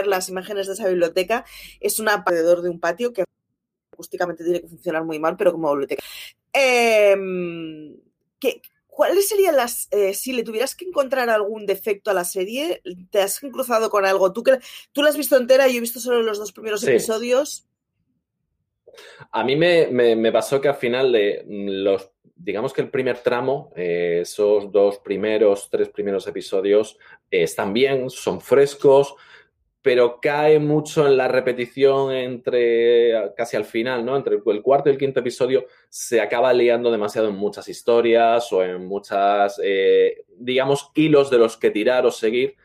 las 0.08 0.30
imágenes 0.30 0.68
de 0.68 0.74
esa 0.74 0.88
biblioteca. 0.88 1.46
Es 1.80 2.00
un 2.00 2.10
alrededor 2.10 2.62
de 2.62 2.70
un 2.70 2.80
patio 2.80 3.14
que 3.14 3.24
acústicamente 3.94 4.44
tiene 4.44 4.62
que 4.62 4.68
funcionar 4.68 5.04
muy 5.04 5.18
mal, 5.20 5.38
pero 5.38 5.52
como 5.52 5.70
biblioteca. 5.72 6.04
Em, 6.54 7.96
¿qué- 8.40 8.62
¿Cuáles 8.88 9.30
serían 9.30 9.56
las, 9.56 9.88
eh, 9.92 10.16
si 10.16 10.34
le 10.34 10.42
tuvieras 10.44 10.76
que 10.76 10.86
encontrar 10.86 11.30
algún 11.30 11.68
defecto 11.68 12.10
a 12.10 12.16
la 12.16 12.26
serie, 12.26 12.82
te 13.12 13.22
has 13.22 13.40
cruzado 13.40 13.92
con 13.92 14.06
algo? 14.06 14.34
Tú 14.34 14.42
que 14.42 14.58
tú 14.92 15.04
la 15.04 15.10
has 15.10 15.18
visto 15.18 15.38
entera 15.38 15.68
y 15.68 15.74
yo 15.74 15.78
he 15.78 15.82
visto 15.82 16.00
solo 16.00 16.24
los 16.24 16.40
dos 16.40 16.52
primeros 16.52 16.82
Sí. 16.82 16.90
episodios. 16.90 17.68
A 19.32 19.44
mí 19.44 19.56
me, 19.56 19.88
me- 19.88 20.16
me 20.16 20.32
pasó 20.32 20.60
que 20.60 20.70
al 20.70 20.76
final 20.78 21.12
de 21.12 21.44
mm, 21.48 21.84
los, 21.84 22.10
digamos 22.36 22.74
que 22.74 22.82
el 22.82 22.90
primer 22.90 23.20
tramo, 23.20 23.72
eh, 23.76 24.20
esos 24.24 24.72
dos 24.72 24.98
primeros, 25.00 25.70
tres 25.70 25.90
primeros 25.90 26.26
episodios 26.26 26.98
eh, 27.30 27.44
están 27.44 27.74
bien, 27.74 28.10
son 28.10 28.42
frescos, 28.42 29.14
pero 29.88 30.20
cae 30.20 30.60
mucho 30.60 31.08
en 31.08 31.16
la 31.16 31.30
repetición 31.30 32.12
entre 32.12 33.32
casi 33.38 33.56
al 33.56 33.64
final, 33.64 34.04
¿no? 34.04 34.18
Entre 34.18 34.36
el 34.36 34.62
cuarto 34.62 34.90
y 34.90 34.92
el 34.92 34.98
quinto 34.98 35.22
episodio 35.22 35.66
se 35.88 36.20
acaba 36.20 36.52
liando 36.52 36.92
demasiado 36.92 37.30
en 37.30 37.36
muchas 37.36 37.70
historias 37.70 38.52
o 38.52 38.62
en 38.66 38.86
muchas, 38.86 39.62
eh, 39.64 40.26
digamos, 40.36 40.92
hilos 40.94 41.30
de 41.30 41.38
los 41.38 41.56
que 41.56 41.72
tirar 41.72 42.06
o 42.06 42.12
seguir. 42.12 42.58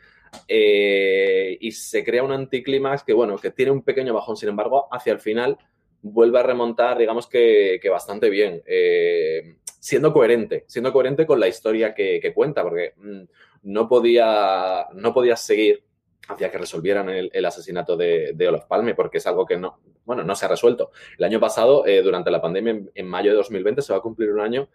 eh, 0.49 1.57
y 1.61 1.71
se 1.71 2.03
crea 2.03 2.25
un 2.25 2.33
anticlímax 2.33 3.05
que, 3.05 3.13
bueno, 3.13 3.39
que 3.39 3.53
tiene 3.53 3.71
un 3.71 3.83
pequeño 3.83 4.13
bajón. 4.13 4.37
Sin 4.37 4.49
embargo, 4.49 4.89
hacia 4.91 5.13
el 5.13 5.21
final 5.21 5.57
vuelve 6.01 6.41
a 6.41 6.43
remontar, 6.43 6.99
digamos 6.99 7.29
que, 7.29 7.81
bastante 7.89 8.31
bien, 8.31 8.65
eh, 8.67 9.59
siendo 9.79 10.13
coherente, 10.13 10.65
siendo 10.67 10.93
coherente 10.93 11.25
con 11.25 11.39
la 11.39 11.47
historia 11.47 11.95
que, 11.95 12.19
que 12.21 12.35
cuenta, 12.35 12.65
porque 12.65 12.95
mm, 12.97 13.23
no, 13.63 13.89
podía, 13.89 14.89
no 14.95 15.15
podía 15.15 15.37
seguir 15.37 15.85
hacia 16.29 16.51
que 16.51 16.59
resolvieran 16.59 17.09
el, 17.09 17.45
asesinato 17.45 17.97
de, 17.97 18.33
de 18.35 18.49
Olof 18.49 18.65
Palme, 18.67 18.95
porque 18.95 19.19
es 19.19 19.27
algo 19.27 19.45
que 19.45 19.57
no, 19.57 19.81
bueno, 20.05 20.25
no 20.25 20.35
se 20.35 20.45
ha 20.45 20.49
resuelto. 20.49 20.91
El 21.19 21.25
año 21.25 21.41
pasado, 21.41 21.87
eh, 21.87 22.03
durante 22.03 22.31
la 22.31 22.41
pandemia, 22.41 22.83
en, 22.95 23.07
mayo 23.07 23.31
de 23.31 23.37
2020, 23.37 23.83
se 23.83 23.93
va 23.93 23.99
a 23.99 24.03
cumplir 24.03 24.31
un 24.31 24.41
año, 24.41 24.69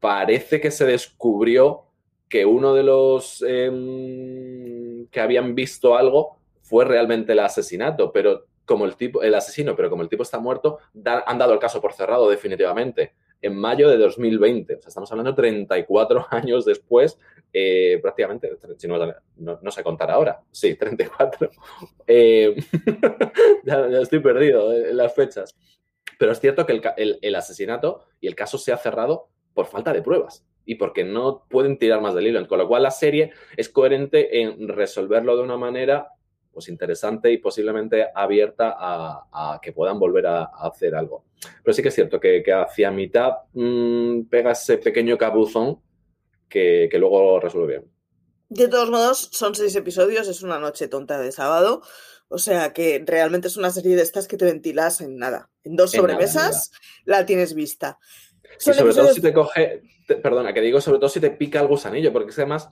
parece 0.00 0.60
que 0.60 0.70
se 0.70 0.84
descubrió 0.84 1.86
que 2.28 2.44
uno 2.46 2.74
de 2.74 2.82
los 2.82 3.42
em, 3.46 5.06
que 5.08 5.20
habían 5.20 5.54
visto 5.54 5.96
algo 5.96 6.38
fue 6.62 6.84
realmente 6.84 7.32
el 7.32 7.40
asesinato, 7.40 8.12
pero 8.12 8.46
como 8.64 8.86
el 8.86 8.96
tipo, 8.96 9.22
el 9.22 9.34
asesino, 9.34 9.76
pero 9.76 9.90
como 9.90 10.02
el 10.02 10.08
tipo 10.08 10.22
está 10.22 10.38
muerto, 10.38 10.78
han 11.26 11.38
dado 11.38 11.52
el 11.52 11.58
caso 11.58 11.80
por 11.80 11.92
cerrado 11.92 12.28
definitivamente. 12.30 13.14
En 13.44 13.56
mayo 13.56 13.88
de 13.90 13.98
2020, 13.98 14.74
o 14.76 14.80
sea, 14.80 14.88
estamos 14.88 15.10
hablando 15.12 15.34
34 15.34 16.26
años 16.30 16.64
después, 16.64 17.18
eh, 17.52 17.98
prácticamente, 18.02 18.50
si 18.78 18.88
no, 18.88 18.98
no, 19.36 19.58
no 19.62 19.70
sé 19.70 19.82
contar 19.82 20.10
ahora, 20.10 20.40
sí, 20.50 20.74
34. 20.76 21.50
Eh, 22.06 22.54
ya, 23.64 23.86
estoy 24.00 24.20
perdido 24.20 24.72
en 24.72 24.96
las 24.96 25.14
fechas. 25.14 25.56
Pero 26.18 26.32
es 26.32 26.40
cierto 26.40 26.64
que 26.66 26.80
el- 26.96 27.18
el 27.22 27.34
asesinato 27.34 28.04
y 28.20 28.28
el 28.28 28.34
caso 28.34 28.58
se 28.58 28.72
ha 28.72 28.76
cerrado 28.76 29.28
por 29.54 29.66
falta 29.66 29.92
de 29.92 30.02
pruebas. 30.02 30.44
y 30.66 30.76
porque 30.76 31.04
no 31.04 31.44
pueden 31.50 31.76
tirar 31.78 32.00
más 32.00 32.14
del 32.14 32.26
hilo. 32.26 32.48
Con 32.48 32.56
lo 32.58 32.66
cual 32.66 32.84
la 32.84 32.90
serie 32.90 33.32
es 33.54 33.68
coherente 33.68 34.40
en 34.40 34.66
resolverlo 34.68 35.36
de 35.36 35.42
una 35.42 35.58
manera 35.58 36.08
pues 36.54 36.68
interesante 36.68 37.30
y 37.30 37.38
posiblemente 37.38 38.06
abierta 38.14 38.76
a, 38.78 39.58
que 39.60 39.72
puedan 39.72 39.98
volver 39.98 40.26
a, 40.26 40.44
hacer 40.44 40.94
algo. 40.94 41.24
Pero 41.62 41.74
sí 41.74 41.82
que 41.82 41.88
es 41.88 41.94
cierto 41.94 42.20
que, 42.20 42.42
hacia 42.52 42.90
mitad 42.90 43.32
mm, 43.52 44.22
pega 44.30 44.52
ese 44.52 44.78
pequeño 44.78 45.18
cabuzón 45.18 45.80
que, 46.48 46.88
que 46.90 46.98
luego 46.98 47.40
resuelve 47.40 47.78
bien. 47.78 47.90
De 48.48 48.68
todos 48.68 48.88
modos, 48.88 49.30
son 49.32 49.54
seis 49.54 49.74
episodios, 49.74 50.28
es 50.28 50.42
una 50.42 50.58
noche 50.58 50.88
tonta 50.88 51.18
de 51.18 51.32
sábado. 51.32 51.82
O 52.28 52.38
sea 52.38 52.72
que 52.72 53.02
realmente 53.06 53.48
es 53.48 53.56
una 53.56 53.70
serie 53.70 53.96
de 53.96 54.02
estas 54.02 54.26
que 54.26 54.36
te 54.36 54.44
ventilas 54.44 55.00
en 55.00 55.18
nada. 55.18 55.50
En 55.62 55.76
dos 55.76 55.92
sobremesas 55.92 56.72
la 57.04 57.26
tienes 57.26 57.54
vista. 57.54 57.98
y 58.58 58.72
sobre 58.72 58.94
todo 58.94 59.12
si 59.12 59.20
te 59.20 59.32
coge, 59.32 59.82
perdona, 60.22 60.52
que 60.52 60.60
digo 60.60 60.80
sobre 60.80 60.98
todo 60.98 61.08
si 61.08 61.20
te 61.20 61.30
pica 61.30 61.60
el 61.60 61.68
gusanillo, 61.68 62.12
porque 62.12 62.30
es 62.30 62.36
que 62.36 62.42
además 62.42 62.70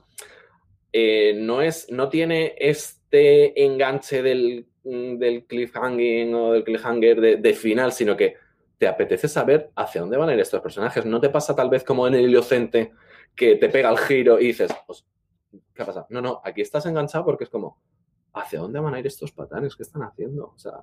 eh, 0.91 1.33
no, 1.35 1.61
es, 1.61 1.87
no 1.89 2.09
tiene 2.09 2.55
este 2.57 3.02
enganche 3.13 4.21
del, 4.21 4.67
mm, 4.83 5.17
del 5.17 5.45
cliffhanger 5.45 6.33
o 6.33 6.53
del 6.53 6.63
cliffhanger 6.63 7.39
de, 7.41 7.53
final, 7.53 7.91
sino 7.91 8.17
que 8.17 8.35
te 8.77 8.87
apetece 8.87 9.27
saber 9.27 9.71
hacia 9.75 10.01
dónde 10.01 10.17
van 10.17 10.29
a 10.29 10.33
ir 10.33 10.39
estos 10.39 10.61
personajes. 10.61 11.05
No 11.05 11.21
te 11.21 11.29
pasa 11.29 11.55
tal 11.55 11.69
vez 11.69 11.83
como 11.83 12.07
en 12.07 12.15
el 12.15 12.25
Iliocente 12.25 12.91
que 13.35 13.55
te 13.55 13.69
pega 13.69 13.89
el 13.89 13.97
giro 13.97 14.39
y 14.39 14.47
dices, 14.47 14.71
pues, 14.85 15.05
¿qué 15.73 15.85
pasa? 15.85 16.05
No, 16.09 16.21
no, 16.21 16.41
aquí 16.43 16.61
estás 16.61 16.85
enganchado 16.85 17.25
porque 17.25 17.45
es 17.45 17.49
como, 17.49 17.79
¿hacia 18.33 18.59
dónde 18.59 18.79
van 18.79 18.93
a 18.93 18.99
ir 18.99 19.07
estos 19.07 19.31
patanes? 19.31 19.75
¿Qué 19.75 19.83
están 19.83 20.03
haciendo? 20.03 20.53
O 20.55 20.59
sea, 20.59 20.73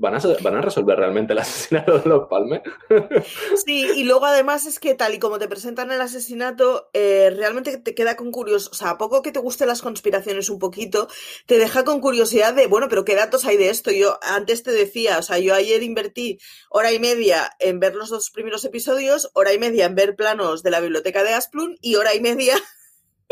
¿Van 0.00 0.14
a, 0.14 0.20
¿Van 0.42 0.56
a, 0.56 0.62
resolver 0.62 0.96
realmente 0.96 1.34
el 1.34 1.40
asesinato 1.40 1.98
de 1.98 2.08
los 2.08 2.26
Palme? 2.26 2.62
Sí, 3.66 3.86
y 3.96 4.04
luego 4.04 4.24
además 4.24 4.64
es 4.64 4.80
que 4.80 4.94
tal 4.94 5.12
y 5.12 5.18
como 5.18 5.38
te 5.38 5.46
presentan 5.46 5.92
el 5.92 6.00
asesinato, 6.00 6.88
eh, 6.94 7.30
realmente 7.36 7.76
te 7.76 7.94
queda 7.94 8.16
con 8.16 8.32
curiosidad, 8.32 8.72
o 8.72 8.74
sea, 8.74 8.90
a 8.90 8.98
poco 8.98 9.20
que 9.20 9.30
te 9.30 9.40
gusten 9.40 9.68
las 9.68 9.82
conspiraciones 9.82 10.48
un 10.48 10.58
poquito, 10.58 11.06
te 11.44 11.58
deja 11.58 11.84
con 11.84 12.00
curiosidad 12.00 12.54
de, 12.54 12.66
bueno, 12.66 12.88
pero 12.88 13.04
¿qué 13.04 13.14
datos 13.14 13.44
hay 13.44 13.58
de 13.58 13.68
esto? 13.68 13.90
Yo 13.90 14.18
antes 14.22 14.62
te 14.62 14.70
decía, 14.70 15.18
o 15.18 15.22
sea, 15.22 15.38
yo 15.38 15.54
ayer 15.54 15.82
invertí 15.82 16.38
hora 16.70 16.92
y 16.92 16.98
media 16.98 17.50
en 17.58 17.78
ver 17.78 17.94
los 17.94 18.08
dos 18.08 18.30
primeros 18.30 18.64
episodios, 18.64 19.30
hora 19.34 19.52
y 19.52 19.58
media 19.58 19.84
en 19.84 19.96
ver 19.96 20.16
planos 20.16 20.62
de 20.62 20.70
la 20.70 20.80
biblioteca 20.80 21.22
de 21.24 21.34
Asplund 21.34 21.76
y 21.82 21.96
hora 21.96 22.14
y 22.14 22.20
media 22.20 22.56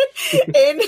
en 0.54 0.78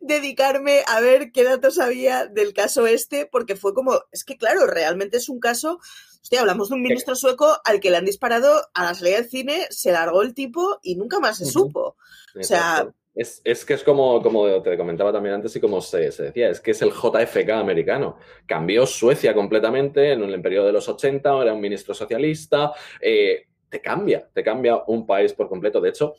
dedicarme 0.00 0.82
a 0.86 1.00
ver 1.00 1.32
qué 1.32 1.44
datos 1.44 1.78
había 1.78 2.26
del 2.26 2.52
caso 2.52 2.86
este, 2.86 3.26
porque 3.26 3.56
fue 3.56 3.74
como, 3.74 4.00
es 4.12 4.24
que 4.24 4.36
claro, 4.36 4.66
realmente 4.66 5.16
es 5.16 5.28
un 5.28 5.40
caso, 5.40 5.80
hostia, 6.22 6.40
hablamos 6.40 6.68
de 6.68 6.76
un 6.76 6.82
ministro 6.82 7.14
sueco 7.14 7.58
al 7.64 7.80
que 7.80 7.90
le 7.90 7.96
han 7.96 8.04
disparado 8.04 8.68
a 8.74 8.84
la 8.84 8.94
salida 8.94 9.16
del 9.16 9.28
cine, 9.30 9.66
se 9.70 9.92
largó 9.92 10.22
el 10.22 10.34
tipo 10.34 10.78
y 10.82 10.96
nunca 10.96 11.20
más 11.20 11.38
se 11.38 11.46
supo. 11.46 11.96
O 12.38 12.42
sea... 12.42 12.88
Es, 13.14 13.40
es, 13.42 13.64
que 13.64 13.74
es 13.74 13.82
como, 13.82 14.22
como 14.22 14.62
te 14.62 14.76
comentaba 14.76 15.12
también 15.12 15.34
antes 15.34 15.56
y 15.56 15.60
como 15.60 15.80
se, 15.80 16.12
se, 16.12 16.24
decía, 16.24 16.50
es 16.50 16.60
que 16.60 16.70
es 16.70 16.80
el 16.82 16.92
JFK 16.92 17.50
americano. 17.50 18.16
Cambió 18.46 18.86
Suecia 18.86 19.34
completamente 19.34 20.12
en 20.12 20.22
el 20.22 20.40
periodo 20.40 20.66
de 20.66 20.72
los 20.72 20.88
80, 20.88 21.42
era 21.42 21.52
un 21.52 21.60
ministro 21.60 21.94
socialista, 21.94 22.72
eh, 23.00 23.48
te 23.68 23.80
cambia, 23.80 24.28
te 24.32 24.42
cambia 24.42 24.82
un 24.86 25.06
país 25.06 25.32
por 25.32 25.48
completo. 25.48 25.80
De 25.80 25.90
hecho, 25.90 26.14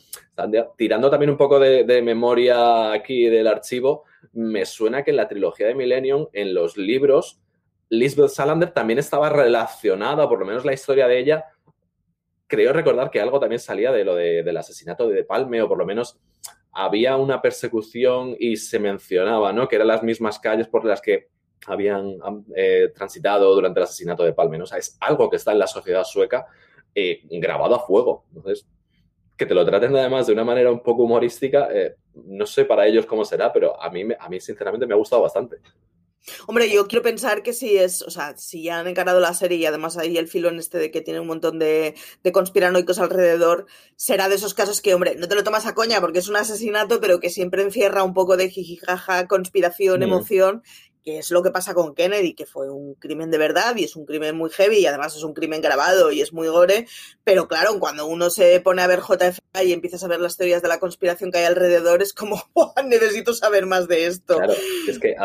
tirando 0.78 1.10
también 1.10 1.32
un 1.32 1.38
poco 1.38 1.60
de, 1.60 2.02
memoria 2.02 2.92
aquí 2.92 3.26
del 3.26 3.48
archivo, 3.48 4.04
me 4.34 4.66
suena 4.66 5.04
que 5.04 5.12
en 5.12 5.18
la 5.18 5.28
trilogía 5.28 5.68
de 5.68 5.76
Millennium, 5.76 6.28
en 6.34 6.54
los 6.54 6.78
libros, 6.78 7.42
Lisbeth 7.90 8.30
Salander 8.30 8.72
también 8.72 9.00
estaba 9.00 9.30
relacionada, 9.30 10.28
por 10.30 10.40
lo 10.40 10.46
menos 10.46 10.66
la 10.66 10.74
historia 10.74 11.08
de 11.08 11.20
ella, 11.20 11.46
creo 12.48 12.74
recordar 12.74 13.10
que 13.10 13.22
algo 13.22 13.40
también 13.40 13.60
salía 13.60 13.92
de 13.92 14.06
lo 14.06 14.16
del 14.16 14.58
asesinato 14.58 15.08
de, 15.08 15.16
de 15.16 15.24
Palme, 15.24 15.62
o 15.62 15.68
por 15.68 15.78
lo 15.78 15.86
menos 15.86 16.20
había 16.72 17.18
una 17.18 17.42
persecución 17.42 18.36
y 18.40 18.58
se 18.58 18.80
mencionaba, 18.80 19.52
¿no? 19.54 19.68
Que 19.68 19.76
eran 19.76 19.88
las 19.88 20.04
mismas 20.04 20.40
calles 20.40 20.68
por 20.68 20.86
las 20.86 21.02
que 21.02 21.30
habían 21.66 22.18
eh, 22.56 22.92
transitado 22.96 23.54
durante 23.54 23.80
el 23.80 23.84
asesinato 23.84 24.24
de 24.24 24.34
Palme, 24.34 24.58
¿no? 24.58 24.64
O 24.64 24.68
sea, 24.68 24.78
es 24.78 24.98
algo 25.02 25.30
que 25.30 25.36
está 25.36 25.52
en 25.52 25.60
la 25.60 25.68
sociedad 25.68 26.04
sueca 26.04 26.48
eh, 26.96 27.22
grabado 27.32 27.76
a 27.76 27.86
fuego. 27.86 28.26
Entonces, 28.36 28.68
que 29.38 29.46
te 29.46 29.54
lo 29.54 29.66
traten 29.66 29.96
además 29.96 30.28
de 30.28 30.34
una 30.34 30.44
manera 30.44 30.72
un 30.72 30.84
poco 30.84 31.04
humorística, 31.04 31.70
eh, 31.72 31.96
no 32.14 32.46
sé 32.46 32.66
para 32.66 32.86
ellos 32.86 33.06
cómo 33.06 33.24
será, 33.24 33.54
pero 33.54 33.82
a 33.82 33.90
mí, 33.90 34.04
a 34.20 34.30
mí 34.30 34.40
sinceramente 34.40 34.86
me 34.86 34.94
ha 34.94 34.98
gustado 34.98 35.22
bastante. 35.22 35.58
Hombre, 36.48 36.70
yo 36.70 36.88
quiero 36.88 37.02
pensar 37.02 37.44
que 37.44 37.54
si 37.54 37.78
es, 37.78 38.02
o 38.02 38.10
sea, 38.10 38.36
si 38.38 38.64
ya 38.64 38.80
han 38.80 38.88
encarado 38.88 39.20
la 39.20 39.34
serie 39.34 39.58
y 39.58 39.66
además 39.66 39.98
hay 39.98 40.18
el 40.18 40.28
filón 40.28 40.60
este 40.60 40.78
de 40.78 40.92
que 40.92 41.02
tiene 41.02 41.20
un 41.20 41.28
montón 41.28 41.60
de, 41.60 41.96
de 42.24 42.32
conspiranoicos 42.32 43.00
alrededor, 43.00 43.66
será 43.96 44.30
de 44.30 44.36
esos 44.36 44.54
casos 44.54 44.82
que, 44.82 44.94
hombre, 44.94 45.16
no 45.16 45.28
te 45.28 45.36
lo 45.36 45.44
tomas 45.44 45.66
a 45.66 45.74
coña 45.74 46.02
porque 46.02 46.20
es 46.20 46.28
un 46.28 46.36
asesinato, 46.36 47.00
pero 47.00 47.20
que 47.20 47.30
siempre 47.30 47.64
encierra 47.64 48.04
un 48.04 48.14
poco 48.14 48.38
de 48.38 48.50
jijijaja, 48.50 49.28
conspiración, 49.28 50.02
mm. 50.02 50.04
emoción 50.04 50.64
que 51.10 51.18
es 51.18 51.32
lo 51.32 51.42
que 51.42 51.50
pasa 51.50 51.74
con 51.74 51.96
Kennedy, 51.96 52.36
que 52.36 52.46
fue 52.46 52.70
un 52.70 52.94
crimen 52.94 53.32
de 53.32 53.40
verdad 53.40 53.76
y 53.76 53.84
es 53.84 53.96
un 53.96 54.06
crimen 54.06 54.38
muy 54.38 54.52
heavy 54.52 54.78
y 54.78 54.86
además 54.86 55.16
es 55.16 55.24
un 55.24 55.34
crimen 55.34 55.60
grabado 55.60 56.12
y 56.12 56.22
es 56.22 56.34
muy 56.34 56.48
gore, 56.48 56.86
pero 57.24 57.48
claro, 57.48 57.80
cuando 57.80 58.06
uno 58.06 58.30
se 58.30 58.60
pone 58.60 58.84
a 58.84 58.88
ver 58.88 59.00
JFK 59.00 59.64
y 59.66 59.74
empiezas 59.74 60.04
a 60.04 60.08
ver 60.08 60.20
las 60.20 60.38
teorías 60.38 60.62
de 60.62 60.68
la 60.68 60.80
conspiración 60.80 61.32
que 61.32 61.40
hay 61.40 61.46
alrededor, 61.46 62.04
es 62.04 62.14
como, 62.14 62.44
necesito 62.86 63.34
saber 63.34 63.66
más 63.66 63.88
de 63.88 64.06
esto. 64.06 64.38
Claro, 64.38 64.54
es 64.88 65.00
que 65.00 65.16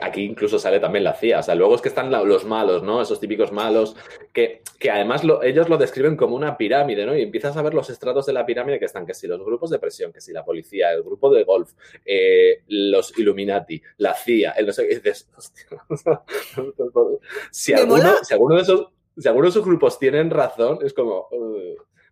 aquí 0.00 0.22
incluso 0.22 0.60
sale 0.60 0.78
también 0.78 1.02
la 1.02 1.14
CIA, 1.14 1.40
o 1.40 1.42
sea, 1.42 1.56
luego 1.56 1.74
es 1.74 1.80
que 1.80 1.88
están 1.88 2.10
los 2.10 2.44
malos, 2.44 2.84
¿no? 2.84 3.02
Esos 3.02 3.18
típicos 3.18 3.50
malos, 3.50 3.96
que, 4.32 4.62
que 4.78 4.92
además 4.92 5.22
ellos 5.42 5.68
lo 5.68 5.76
describen 5.76 6.16
como 6.16 6.36
una 6.36 6.56
pirámide, 6.56 7.04
¿no? 7.04 7.16
Y 7.16 7.22
empiezas 7.22 7.56
a 7.56 7.62
ver 7.62 7.74
los 7.74 7.90
estratos 7.90 8.26
de 8.26 8.32
la 8.32 8.46
pirámide 8.46 8.78
que 8.78 8.84
están, 8.84 9.06
que 9.06 9.14
si 9.14 9.26
los 9.26 9.44
grupos 9.44 9.70
de 9.70 9.80
presión, 9.80 10.12
que 10.12 10.20
si 10.20 10.32
la 10.32 10.44
policía, 10.44 10.92
el 10.92 11.02
grupo 11.02 11.34
de 11.34 11.42
golf, 11.42 11.72
eh, 12.04 12.62
los 12.68 13.18
Illuminati, 13.18 13.82
la 13.98 14.14
CIA, 14.14 14.52
el 14.52 14.66
no 14.66 14.72
sé 14.72 14.99
si, 17.50 17.72
alguno, 17.72 18.16
si, 18.22 18.34
alguno, 18.34 18.56
de 18.56 18.62
esos, 18.62 18.88
si 19.16 19.28
alguno 19.28 19.46
de 19.46 19.50
esos 19.50 19.64
grupos 19.64 19.98
tienen 19.98 20.30
razón, 20.30 20.78
es 20.82 20.94
como, 20.94 21.28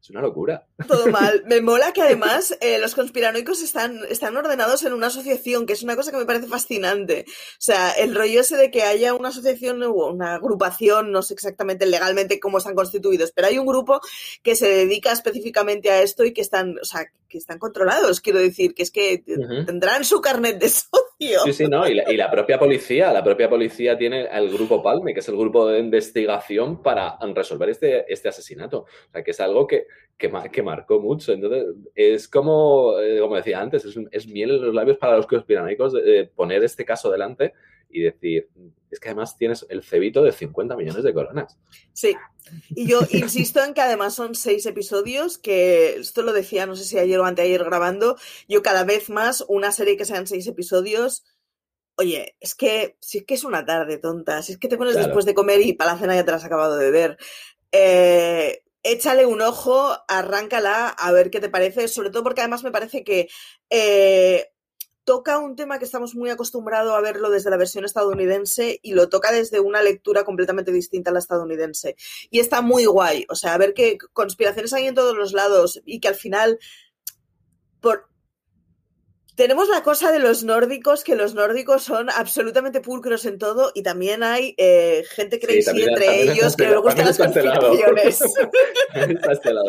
es 0.00 0.10
una 0.10 0.20
locura. 0.20 0.66
Todo 0.86 1.06
mal. 1.10 1.44
Me 1.46 1.60
mola 1.60 1.92
que 1.92 2.02
además 2.02 2.56
eh, 2.60 2.78
los 2.78 2.94
conspiranoicos 2.94 3.62
están, 3.62 4.00
están 4.08 4.36
ordenados 4.36 4.84
en 4.84 4.92
una 4.92 5.08
asociación, 5.08 5.66
que 5.66 5.72
es 5.72 5.82
una 5.82 5.96
cosa 5.96 6.10
que 6.10 6.18
me 6.18 6.26
parece 6.26 6.46
fascinante. 6.46 7.24
O 7.28 7.60
sea, 7.60 7.92
el 7.92 8.14
rollo 8.14 8.40
ese 8.40 8.56
de 8.56 8.70
que 8.70 8.82
haya 8.82 9.14
una 9.14 9.28
asociación 9.28 9.82
o 9.82 9.92
una 9.92 10.34
agrupación, 10.34 11.10
no 11.10 11.22
sé 11.22 11.34
exactamente 11.34 11.86
legalmente 11.86 12.40
cómo 12.40 12.58
están 12.58 12.74
constituidos, 12.74 13.32
pero 13.32 13.48
hay 13.48 13.58
un 13.58 13.66
grupo 13.66 14.00
que 14.42 14.54
se 14.54 14.68
dedica 14.68 15.12
específicamente 15.12 15.90
a 15.90 16.02
esto 16.02 16.24
y 16.24 16.32
que 16.32 16.42
están, 16.42 16.76
o 16.80 16.84
sea, 16.84 17.06
que 17.28 17.38
están 17.38 17.58
controlados, 17.58 18.20
quiero 18.20 18.38
decir, 18.38 18.74
que 18.74 18.82
es 18.82 18.90
que 18.90 19.22
tendrán 19.66 20.04
su 20.04 20.20
carnet 20.20 20.58
de 20.58 20.68
socio. 20.68 21.40
Sí, 21.44 21.52
sí, 21.52 21.66
no, 21.66 21.86
y 21.88 21.94
la, 21.94 22.10
y 22.10 22.16
la, 22.16 22.30
propia 22.30 22.58
policía, 22.58 23.12
la 23.12 23.24
propia 23.24 23.48
policía 23.48 23.98
tiene 23.98 24.26
el 24.32 24.50
grupo 24.50 24.82
Palme, 24.82 25.12
que 25.12 25.20
es 25.20 25.28
el 25.28 25.36
grupo 25.36 25.68
de 25.68 25.80
investigación 25.80 26.82
para 26.82 27.18
resolver 27.34 27.68
este, 27.70 28.12
este 28.12 28.28
asesinato. 28.28 28.80
O 28.80 29.12
sea, 29.12 29.22
que 29.22 29.32
es 29.32 29.40
algo 29.40 29.66
que, 29.66 29.86
que, 30.16 30.30
que 30.52 30.62
marcó 30.62 31.00
mucho. 31.00 31.32
Entonces, 31.32 31.66
es 31.94 32.28
como, 32.28 32.98
eh, 33.00 33.20
como 33.20 33.36
decía 33.36 33.60
antes, 33.60 33.84
es, 33.84 33.96
es, 34.10 34.26
miel 34.26 34.50
en 34.50 34.62
los 34.62 34.74
labios 34.74 34.98
para 34.98 35.16
los 35.16 35.26
conspiranoicos 35.26 35.92
de, 35.92 36.30
poner 36.34 36.62
este 36.64 36.84
caso 36.84 37.10
delante 37.10 37.52
y 37.90 38.00
decir, 38.02 38.48
es 38.90 39.00
que 39.00 39.08
además 39.08 39.36
tienes 39.36 39.66
el 39.68 39.82
cebito 39.82 40.22
de 40.22 40.32
50 40.32 40.76
millones 40.76 41.02
de 41.02 41.14
coronas. 41.14 41.56
Sí, 41.92 42.16
y 42.70 42.86
yo 42.86 43.00
insisto 43.10 43.62
en 43.62 43.74
que 43.74 43.80
además 43.80 44.14
son 44.14 44.34
seis 44.34 44.66
episodios, 44.66 45.38
que 45.38 45.96
esto 45.96 46.22
lo 46.22 46.32
decía, 46.32 46.66
no 46.66 46.76
sé 46.76 46.84
si 46.84 46.98
ayer 46.98 47.18
o 47.18 47.24
anteayer 47.24 47.64
grabando, 47.64 48.16
yo 48.48 48.62
cada 48.62 48.84
vez 48.84 49.10
más 49.10 49.44
una 49.48 49.72
serie 49.72 49.96
que 49.96 50.04
sean 50.04 50.26
seis 50.26 50.46
episodios, 50.46 51.24
oye, 51.96 52.36
es 52.40 52.54
que 52.54 52.96
si 53.00 53.18
es 53.18 53.24
que 53.24 53.34
es 53.34 53.44
una 53.44 53.64
tarde 53.64 53.98
tonta, 53.98 54.42
si 54.42 54.52
es 54.52 54.58
que 54.58 54.68
te 54.68 54.78
pones 54.78 54.94
después 54.94 55.24
de 55.24 55.34
comer 55.34 55.60
y 55.60 55.72
para 55.72 55.92
la 55.92 55.98
cena 55.98 56.14
ya 56.14 56.24
te 56.24 56.30
la 56.30 56.36
has 56.36 56.44
acabado 56.44 56.76
de 56.76 56.90
ver. 56.90 57.18
Eh, 57.72 58.62
échale 58.82 59.26
un 59.26 59.42
ojo, 59.42 59.96
arráncala 60.06 60.88
a 60.88 61.12
ver 61.12 61.30
qué 61.30 61.40
te 61.40 61.48
parece, 61.48 61.88
sobre 61.88 62.10
todo 62.10 62.22
porque 62.22 62.40
además 62.40 62.62
me 62.62 62.70
parece 62.70 63.04
que 63.04 63.28
eh, 63.68 64.52
toca 65.08 65.38
un 65.38 65.56
tema 65.56 65.78
que 65.78 65.86
estamos 65.86 66.14
muy 66.14 66.28
acostumbrados 66.28 66.94
a 66.94 67.00
verlo 67.00 67.30
desde 67.30 67.48
la 67.48 67.56
versión 67.56 67.86
estadounidense 67.86 68.78
y 68.82 68.92
lo 68.92 69.08
toca 69.08 69.32
desde 69.32 69.58
una 69.58 69.80
lectura 69.80 70.22
completamente 70.22 70.70
distinta 70.70 71.08
a 71.08 71.14
la 71.14 71.18
estadounidense. 71.18 71.96
Y 72.28 72.40
está 72.40 72.60
muy 72.60 72.84
guay, 72.84 73.24
o 73.30 73.34
sea, 73.34 73.54
a 73.54 73.56
ver 73.56 73.72
qué 73.72 73.96
conspiraciones 74.12 74.74
hay 74.74 74.86
en 74.86 74.94
todos 74.94 75.16
los 75.16 75.32
lados 75.32 75.80
y 75.86 76.00
que 76.00 76.08
al 76.08 76.14
final, 76.14 76.58
por, 77.80 78.10
tenemos 79.38 79.68
la 79.68 79.84
cosa 79.84 80.10
de 80.10 80.18
los 80.18 80.42
nórdicos, 80.42 81.04
que 81.04 81.14
los 81.14 81.32
nórdicos 81.32 81.84
son 81.84 82.10
absolutamente 82.10 82.80
pulcros 82.80 83.24
en 83.24 83.38
todo 83.38 83.70
y 83.72 83.84
también 83.84 84.24
hay 84.24 84.52
eh, 84.58 85.04
gente 85.10 85.38
crazy 85.38 85.62
sí, 85.62 85.84
entre 85.84 86.22
ellos 86.22 86.56
que 86.56 86.66
les 86.66 86.80
gustan 86.80 87.06
las 87.06 87.18
conspiraciones. 87.18 88.18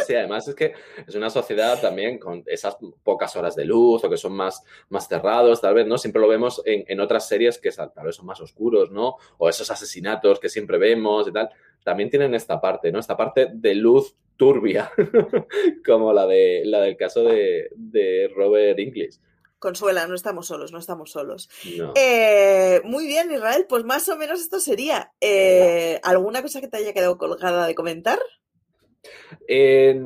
sí, 0.07 0.15
además 0.15 0.47
es 0.47 0.55
que 0.55 0.73
es 1.07 1.13
una 1.13 1.29
sociedad 1.29 1.79
también 1.79 2.17
con 2.17 2.41
esas 2.47 2.77
pocas 3.03 3.35
horas 3.35 3.55
de 3.55 3.65
luz 3.65 4.03
o 4.03 4.09
que 4.09 4.17
son 4.17 4.33
más, 4.33 4.63
más 4.89 5.07
cerrados, 5.07 5.61
tal 5.61 5.75
vez, 5.75 5.85
¿no? 5.85 5.99
Siempre 5.99 6.19
lo 6.19 6.27
vemos 6.27 6.63
en, 6.65 6.83
en 6.87 6.99
otras 6.99 7.27
series 7.27 7.59
que 7.59 7.69
tal 7.69 7.91
vez 8.05 8.15
son 8.15 8.25
más 8.25 8.41
oscuros, 8.41 8.89
¿no? 8.89 9.17
O 9.37 9.49
esos 9.49 9.69
asesinatos 9.69 10.39
que 10.39 10.49
siempre 10.49 10.79
vemos 10.79 11.27
y 11.27 11.31
tal 11.31 11.47
también 11.83 12.09
tienen 12.09 12.33
esta 12.33 12.59
parte, 12.59 12.91
¿no? 12.91 12.97
Esta 12.97 13.15
parte 13.15 13.49
de 13.53 13.75
luz 13.75 14.15
turbia, 14.35 14.91
como 15.85 16.11
la, 16.11 16.25
de, 16.25 16.63
la 16.65 16.81
del 16.81 16.97
caso 16.97 17.23
de, 17.23 17.69
de 17.75 18.31
Robert 18.35 18.79
Inglis. 18.79 19.21
Consuela, 19.59 20.07
no 20.07 20.15
estamos 20.15 20.47
solos, 20.47 20.71
no 20.71 20.79
estamos 20.79 21.11
solos. 21.11 21.49
Eh, 21.95 22.81
muy 22.85 23.07
bien, 23.07 23.29
Israel, 23.31 23.65
pues 23.67 23.83
más 23.83 24.07
o 24.07 24.15
menos 24.15 24.39
esto 24.39 24.59
sería. 24.61 25.11
Eh, 25.19 25.99
¿Alguna 26.03 26.41
cosa 26.41 26.61
que 26.61 26.69
te 26.69 26.77
haya 26.77 26.93
quedado 26.93 27.17
colgada 27.17 27.67
de 27.67 27.75
comentar? 27.75 28.19
Eh, 29.47 29.99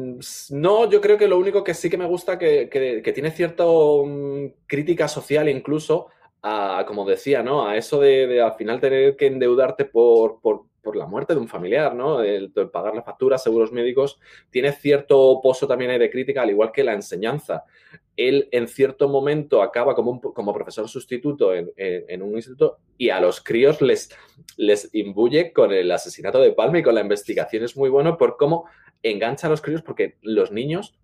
no, 0.49 0.89
yo 0.89 1.01
creo 1.01 1.17
que 1.17 1.27
lo 1.27 1.37
único 1.37 1.63
que 1.63 1.75
sí 1.75 1.89
que 1.89 1.97
me 1.97 2.07
gusta 2.07 2.39
que, 2.39 2.67
que, 2.69 3.13
tiene 3.13 3.31
cierta 3.31 3.63
mm, 3.65 4.53
crítica 4.65 5.07
social 5.07 5.47
incluso 5.49 6.07
a, 6.41 6.83
como 6.87 7.05
decía, 7.05 7.43
¿no? 7.43 7.67
A 7.67 7.77
eso 7.77 7.99
de, 7.99 8.41
al 8.41 8.55
final 8.55 8.79
tener 8.79 9.15
que 9.15 9.27
endeudarte 9.27 9.85
por, 9.85 10.41
por, 10.41 10.65
por, 10.81 10.95
la 10.95 11.05
muerte 11.05 11.33
de 11.33 11.39
un 11.39 11.47
familiar, 11.47 11.95
¿no? 11.95 12.21
El, 12.21 12.51
el, 12.55 12.69
pagar 12.69 12.95
la 12.95 13.03
factura, 13.03 13.37
seguros 13.37 13.71
médicos, 13.71 14.19
tiene 14.49 14.71
cierto 14.71 15.39
pozo 15.41 15.67
también 15.67 15.91
ahí 15.91 15.99
de 15.99 16.11
crítica, 16.11 16.41
al 16.41 16.49
igual 16.49 16.71
que 16.71 16.83
la 16.83 16.93
enseñanza 16.93 17.63
él 18.15 18.47
en 18.51 18.67
cierto 18.67 19.09
momento 19.09 19.61
acaba 19.61 19.95
como, 19.95 20.21
como 20.21 20.53
profesor 20.53 20.87
sustituto 20.87 21.53
en, 21.53 22.21
un 22.21 22.35
instituto 22.35 22.77
y 22.97 23.09
a 23.09 23.19
los 23.19 23.41
críos 23.41 23.81
les, 23.81 24.09
les 24.55 24.89
imbuye 24.93 25.51
con 25.51 25.71
el 25.71 25.91
asesinato 25.91 26.39
de 26.39 26.51
Palma 26.51 26.79
y 26.79 26.83
con 26.83 26.95
la 26.95 27.01
investigación. 27.01 27.63
Es 27.63 27.75
muy 27.75 27.89
bueno 27.89 28.17
por 28.17 28.37
cómo 28.37 28.65
engancha 29.01 29.47
a 29.47 29.49
los 29.49 29.61
críos 29.61 29.81
porque 29.81 30.17
los 30.21 30.51
niños, 30.51 30.95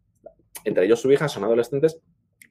entre 0.66 0.86
ellos 0.86 1.02
su 1.02 1.12
hija, 1.12 1.28
son 1.28 1.44
adolescentes 1.44 2.00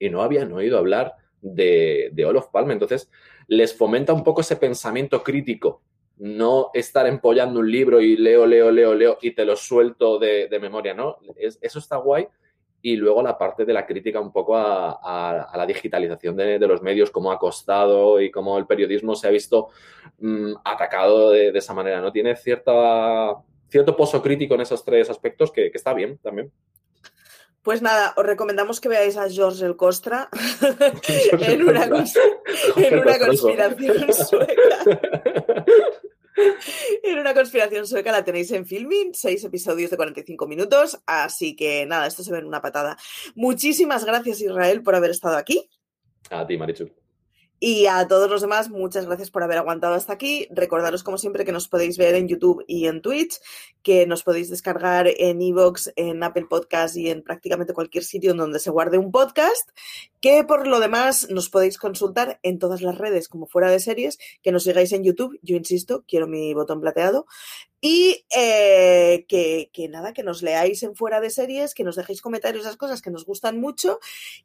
y 0.01 0.11
no 0.11 0.23
habían 0.23 0.53
oído 0.53 0.79
hablar 0.79 1.15
de, 1.41 2.11
de 2.13 2.25
Olof 2.25 2.49
Palme. 2.49 2.73
Entonces 2.73 3.11
les 3.47 3.77
fomenta 3.77 4.13
un 4.13 4.25
poco 4.25 4.41
ese 4.41 4.57
pensamiento 4.57 5.23
crítico 5.23 5.83
no 6.19 6.71
estar 6.75 7.07
empollando 7.07 7.61
un 7.61 7.71
libro 7.71 8.01
y 8.01 8.17
leo, 8.17 8.45
leo, 8.45 8.71
leo, 8.71 8.95
leo 8.95 9.19
y 9.23 9.31
te 9.33 9.45
lo 9.45 9.55
suelto 9.57 10.19
de, 10.19 10.49
memoria, 10.61 10.93
¿no? 10.93 11.19
eso 11.37 11.79
está 11.79 11.97
guay 11.97 12.27
y 12.81 12.97
luego 12.97 13.23
la 13.23 13.37
parte 13.37 13.65
de 13.65 13.73
la 13.73 13.87
crítica 13.87 14.21
un 14.21 14.33
poco 14.33 14.57
a, 14.57 15.51
la 15.55 15.67
digitalización 15.67 16.37
de, 16.37 16.59
los 16.61 16.83
medios, 16.83 17.11
cómo 17.11 17.33
ha 17.33 17.39
costado 17.39 18.21
y 18.21 18.31
cómo 18.31 18.57
el 18.59 18.67
periodismo 18.67 19.15
se 19.15 19.27
ha 19.27 19.31
visto 19.31 19.69
mm, 20.19 20.55
atacado 20.65 21.31
de, 21.31 21.49
esa 21.49 21.75
manera. 21.75 22.01
¿no? 22.01 22.13
Tiene 22.13 22.37
cierta, 22.37 23.35
cierto 23.69 23.97
pozo 23.97 24.23
crítico 24.23 24.55
en 24.55 24.61
esos 24.61 24.85
tres 24.85 25.11
aspectos 25.11 25.51
que, 25.51 25.71
está 25.75 25.93
bien 25.93 26.19
también. 26.19 26.53
Pues 27.63 27.83
nada, 27.83 28.15
os 28.17 28.25
recomendamos 28.25 28.81
que 28.81 28.89
veáis 28.89 29.17
a 29.17 29.29
George 29.29 29.67
el 29.67 29.77
Costra 29.77 30.29
en 31.41 31.63
una, 31.63 31.85
en 31.85 32.99
una 32.99 33.19
conspiración 33.19 34.13
sueca. 34.13 34.85
En 37.03 37.19
una 37.19 37.35
conspiración 37.35 37.87
sueca 37.87 38.13
la 38.13 38.25
tenéis 38.25 38.51
en 38.53 38.67
filming, 38.67 39.13
seis 39.15 39.45
episodios 39.45 39.91
de 39.91 39.97
45 39.97 40.47
minutos, 40.47 41.01
así 41.07 41.57
que 41.57 41.87
nada, 41.87 42.07
esto 42.07 42.23
se 42.23 42.33
ve 42.33 42.39
en 42.39 42.47
una 42.47 42.61
patada. 42.61 42.97
Muchísimas 43.35 44.05
gracias 44.05 44.41
Israel 44.41 44.83
por 44.83 44.95
haber 44.95 45.11
estado 45.11 45.37
aquí. 45.37 45.69
A 46.31 46.47
ti, 46.47 46.57
Marichu. 46.57 46.91
Y 47.61 47.87
a 47.87 48.07
todos 48.07 48.31
los 48.31 48.41
demás, 48.41 48.71
muchas 48.71 49.07
gracias 49.07 49.33
por 49.33 49.43
haber 49.43 49.59
aguantado 49.59 49.95
hasta 49.95 50.13
aquí. 50.13 50.47
Recordaros, 50.51 51.03
como 51.03 51.19
siempre, 51.19 51.45
que 51.45 51.51
nos 51.51 51.67
podéis 51.67 51.99
ver 51.99 52.15
en 52.15 52.29
YouTube 52.29 52.65
y 52.69 52.87
en 52.87 53.03
Twitch, 53.03 53.41
que 53.83 54.07
nos 54.07 54.23
podéis 54.23 54.49
descargar 54.49 55.09
en 55.09 55.43
Evox, 55.43 55.93
en 55.97 56.23
Apple 56.23 56.47
Podcast 56.49 56.97
y 56.97 57.11
en 57.11 57.23
prácticamente 57.23 57.75
cualquier 57.75 58.05
sitio 58.05 58.31
en 58.31 58.37
donde 58.37 58.61
se 58.61 58.71
guarde 58.71 58.99
un 58.99 59.11
podcast, 59.11 59.71
que 60.21 60.45
por 60.45 60.69
lo 60.69 60.79
demás 60.79 61.29
nos 61.31 61.49
podéis 61.49 61.79
consultar 61.79 62.39
en 62.45 62.61
todas 62.61 62.81
las 62.81 62.97
redes 62.97 63.29
como 63.29 63.47
fuera 63.47 63.71
de 63.71 63.81
series, 63.81 64.19
que 64.43 64.53
nos 64.53 64.63
sigáis 64.63 64.93
en 64.93 65.03
YouTube. 65.03 65.39
Yo 65.43 65.57
insisto, 65.57 66.05
quiero 66.07 66.29
mi 66.29 66.55
botón 66.55 66.81
plateado. 66.81 67.27
Y 67.81 68.25
eh, 68.37 69.25
que, 69.29 69.71
que, 69.73 69.89
nada, 69.89 70.13
que 70.13 70.23
nos 70.23 70.43
leáis 70.43 70.83
en 70.83 70.97
fuera 70.97 71.21
de 71.21 71.31
series, 71.31 71.75
que 71.75 71.85
nos 71.85 71.97
dejéis 71.97 72.21
comentarios 72.21 72.65
esas 72.65 72.77
cosas 72.77 73.03
que 73.03 73.11
nos 73.11 73.25
gustan 73.25 73.61
mucho 73.61 74.01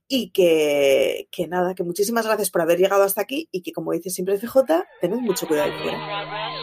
y 0.08 0.30
que, 0.30 1.28
que 1.32 1.48
nada, 1.48 1.74
que 1.74 1.84
muchísimas 1.84 2.26
gracias 2.26 2.52
por 2.52 2.62
haber 2.62 2.78
llegado 2.78 3.04
hasta 3.04 3.22
aquí 3.22 3.50
y 3.52 3.62
que 3.62 3.72
como 3.72 3.92
dice 3.92 4.10
siempre 4.10 4.38
CJ, 4.38 4.86
tened 5.02 5.20
mucho 5.20 5.48
cuidado 5.48 5.72
fuera. 5.82 6.63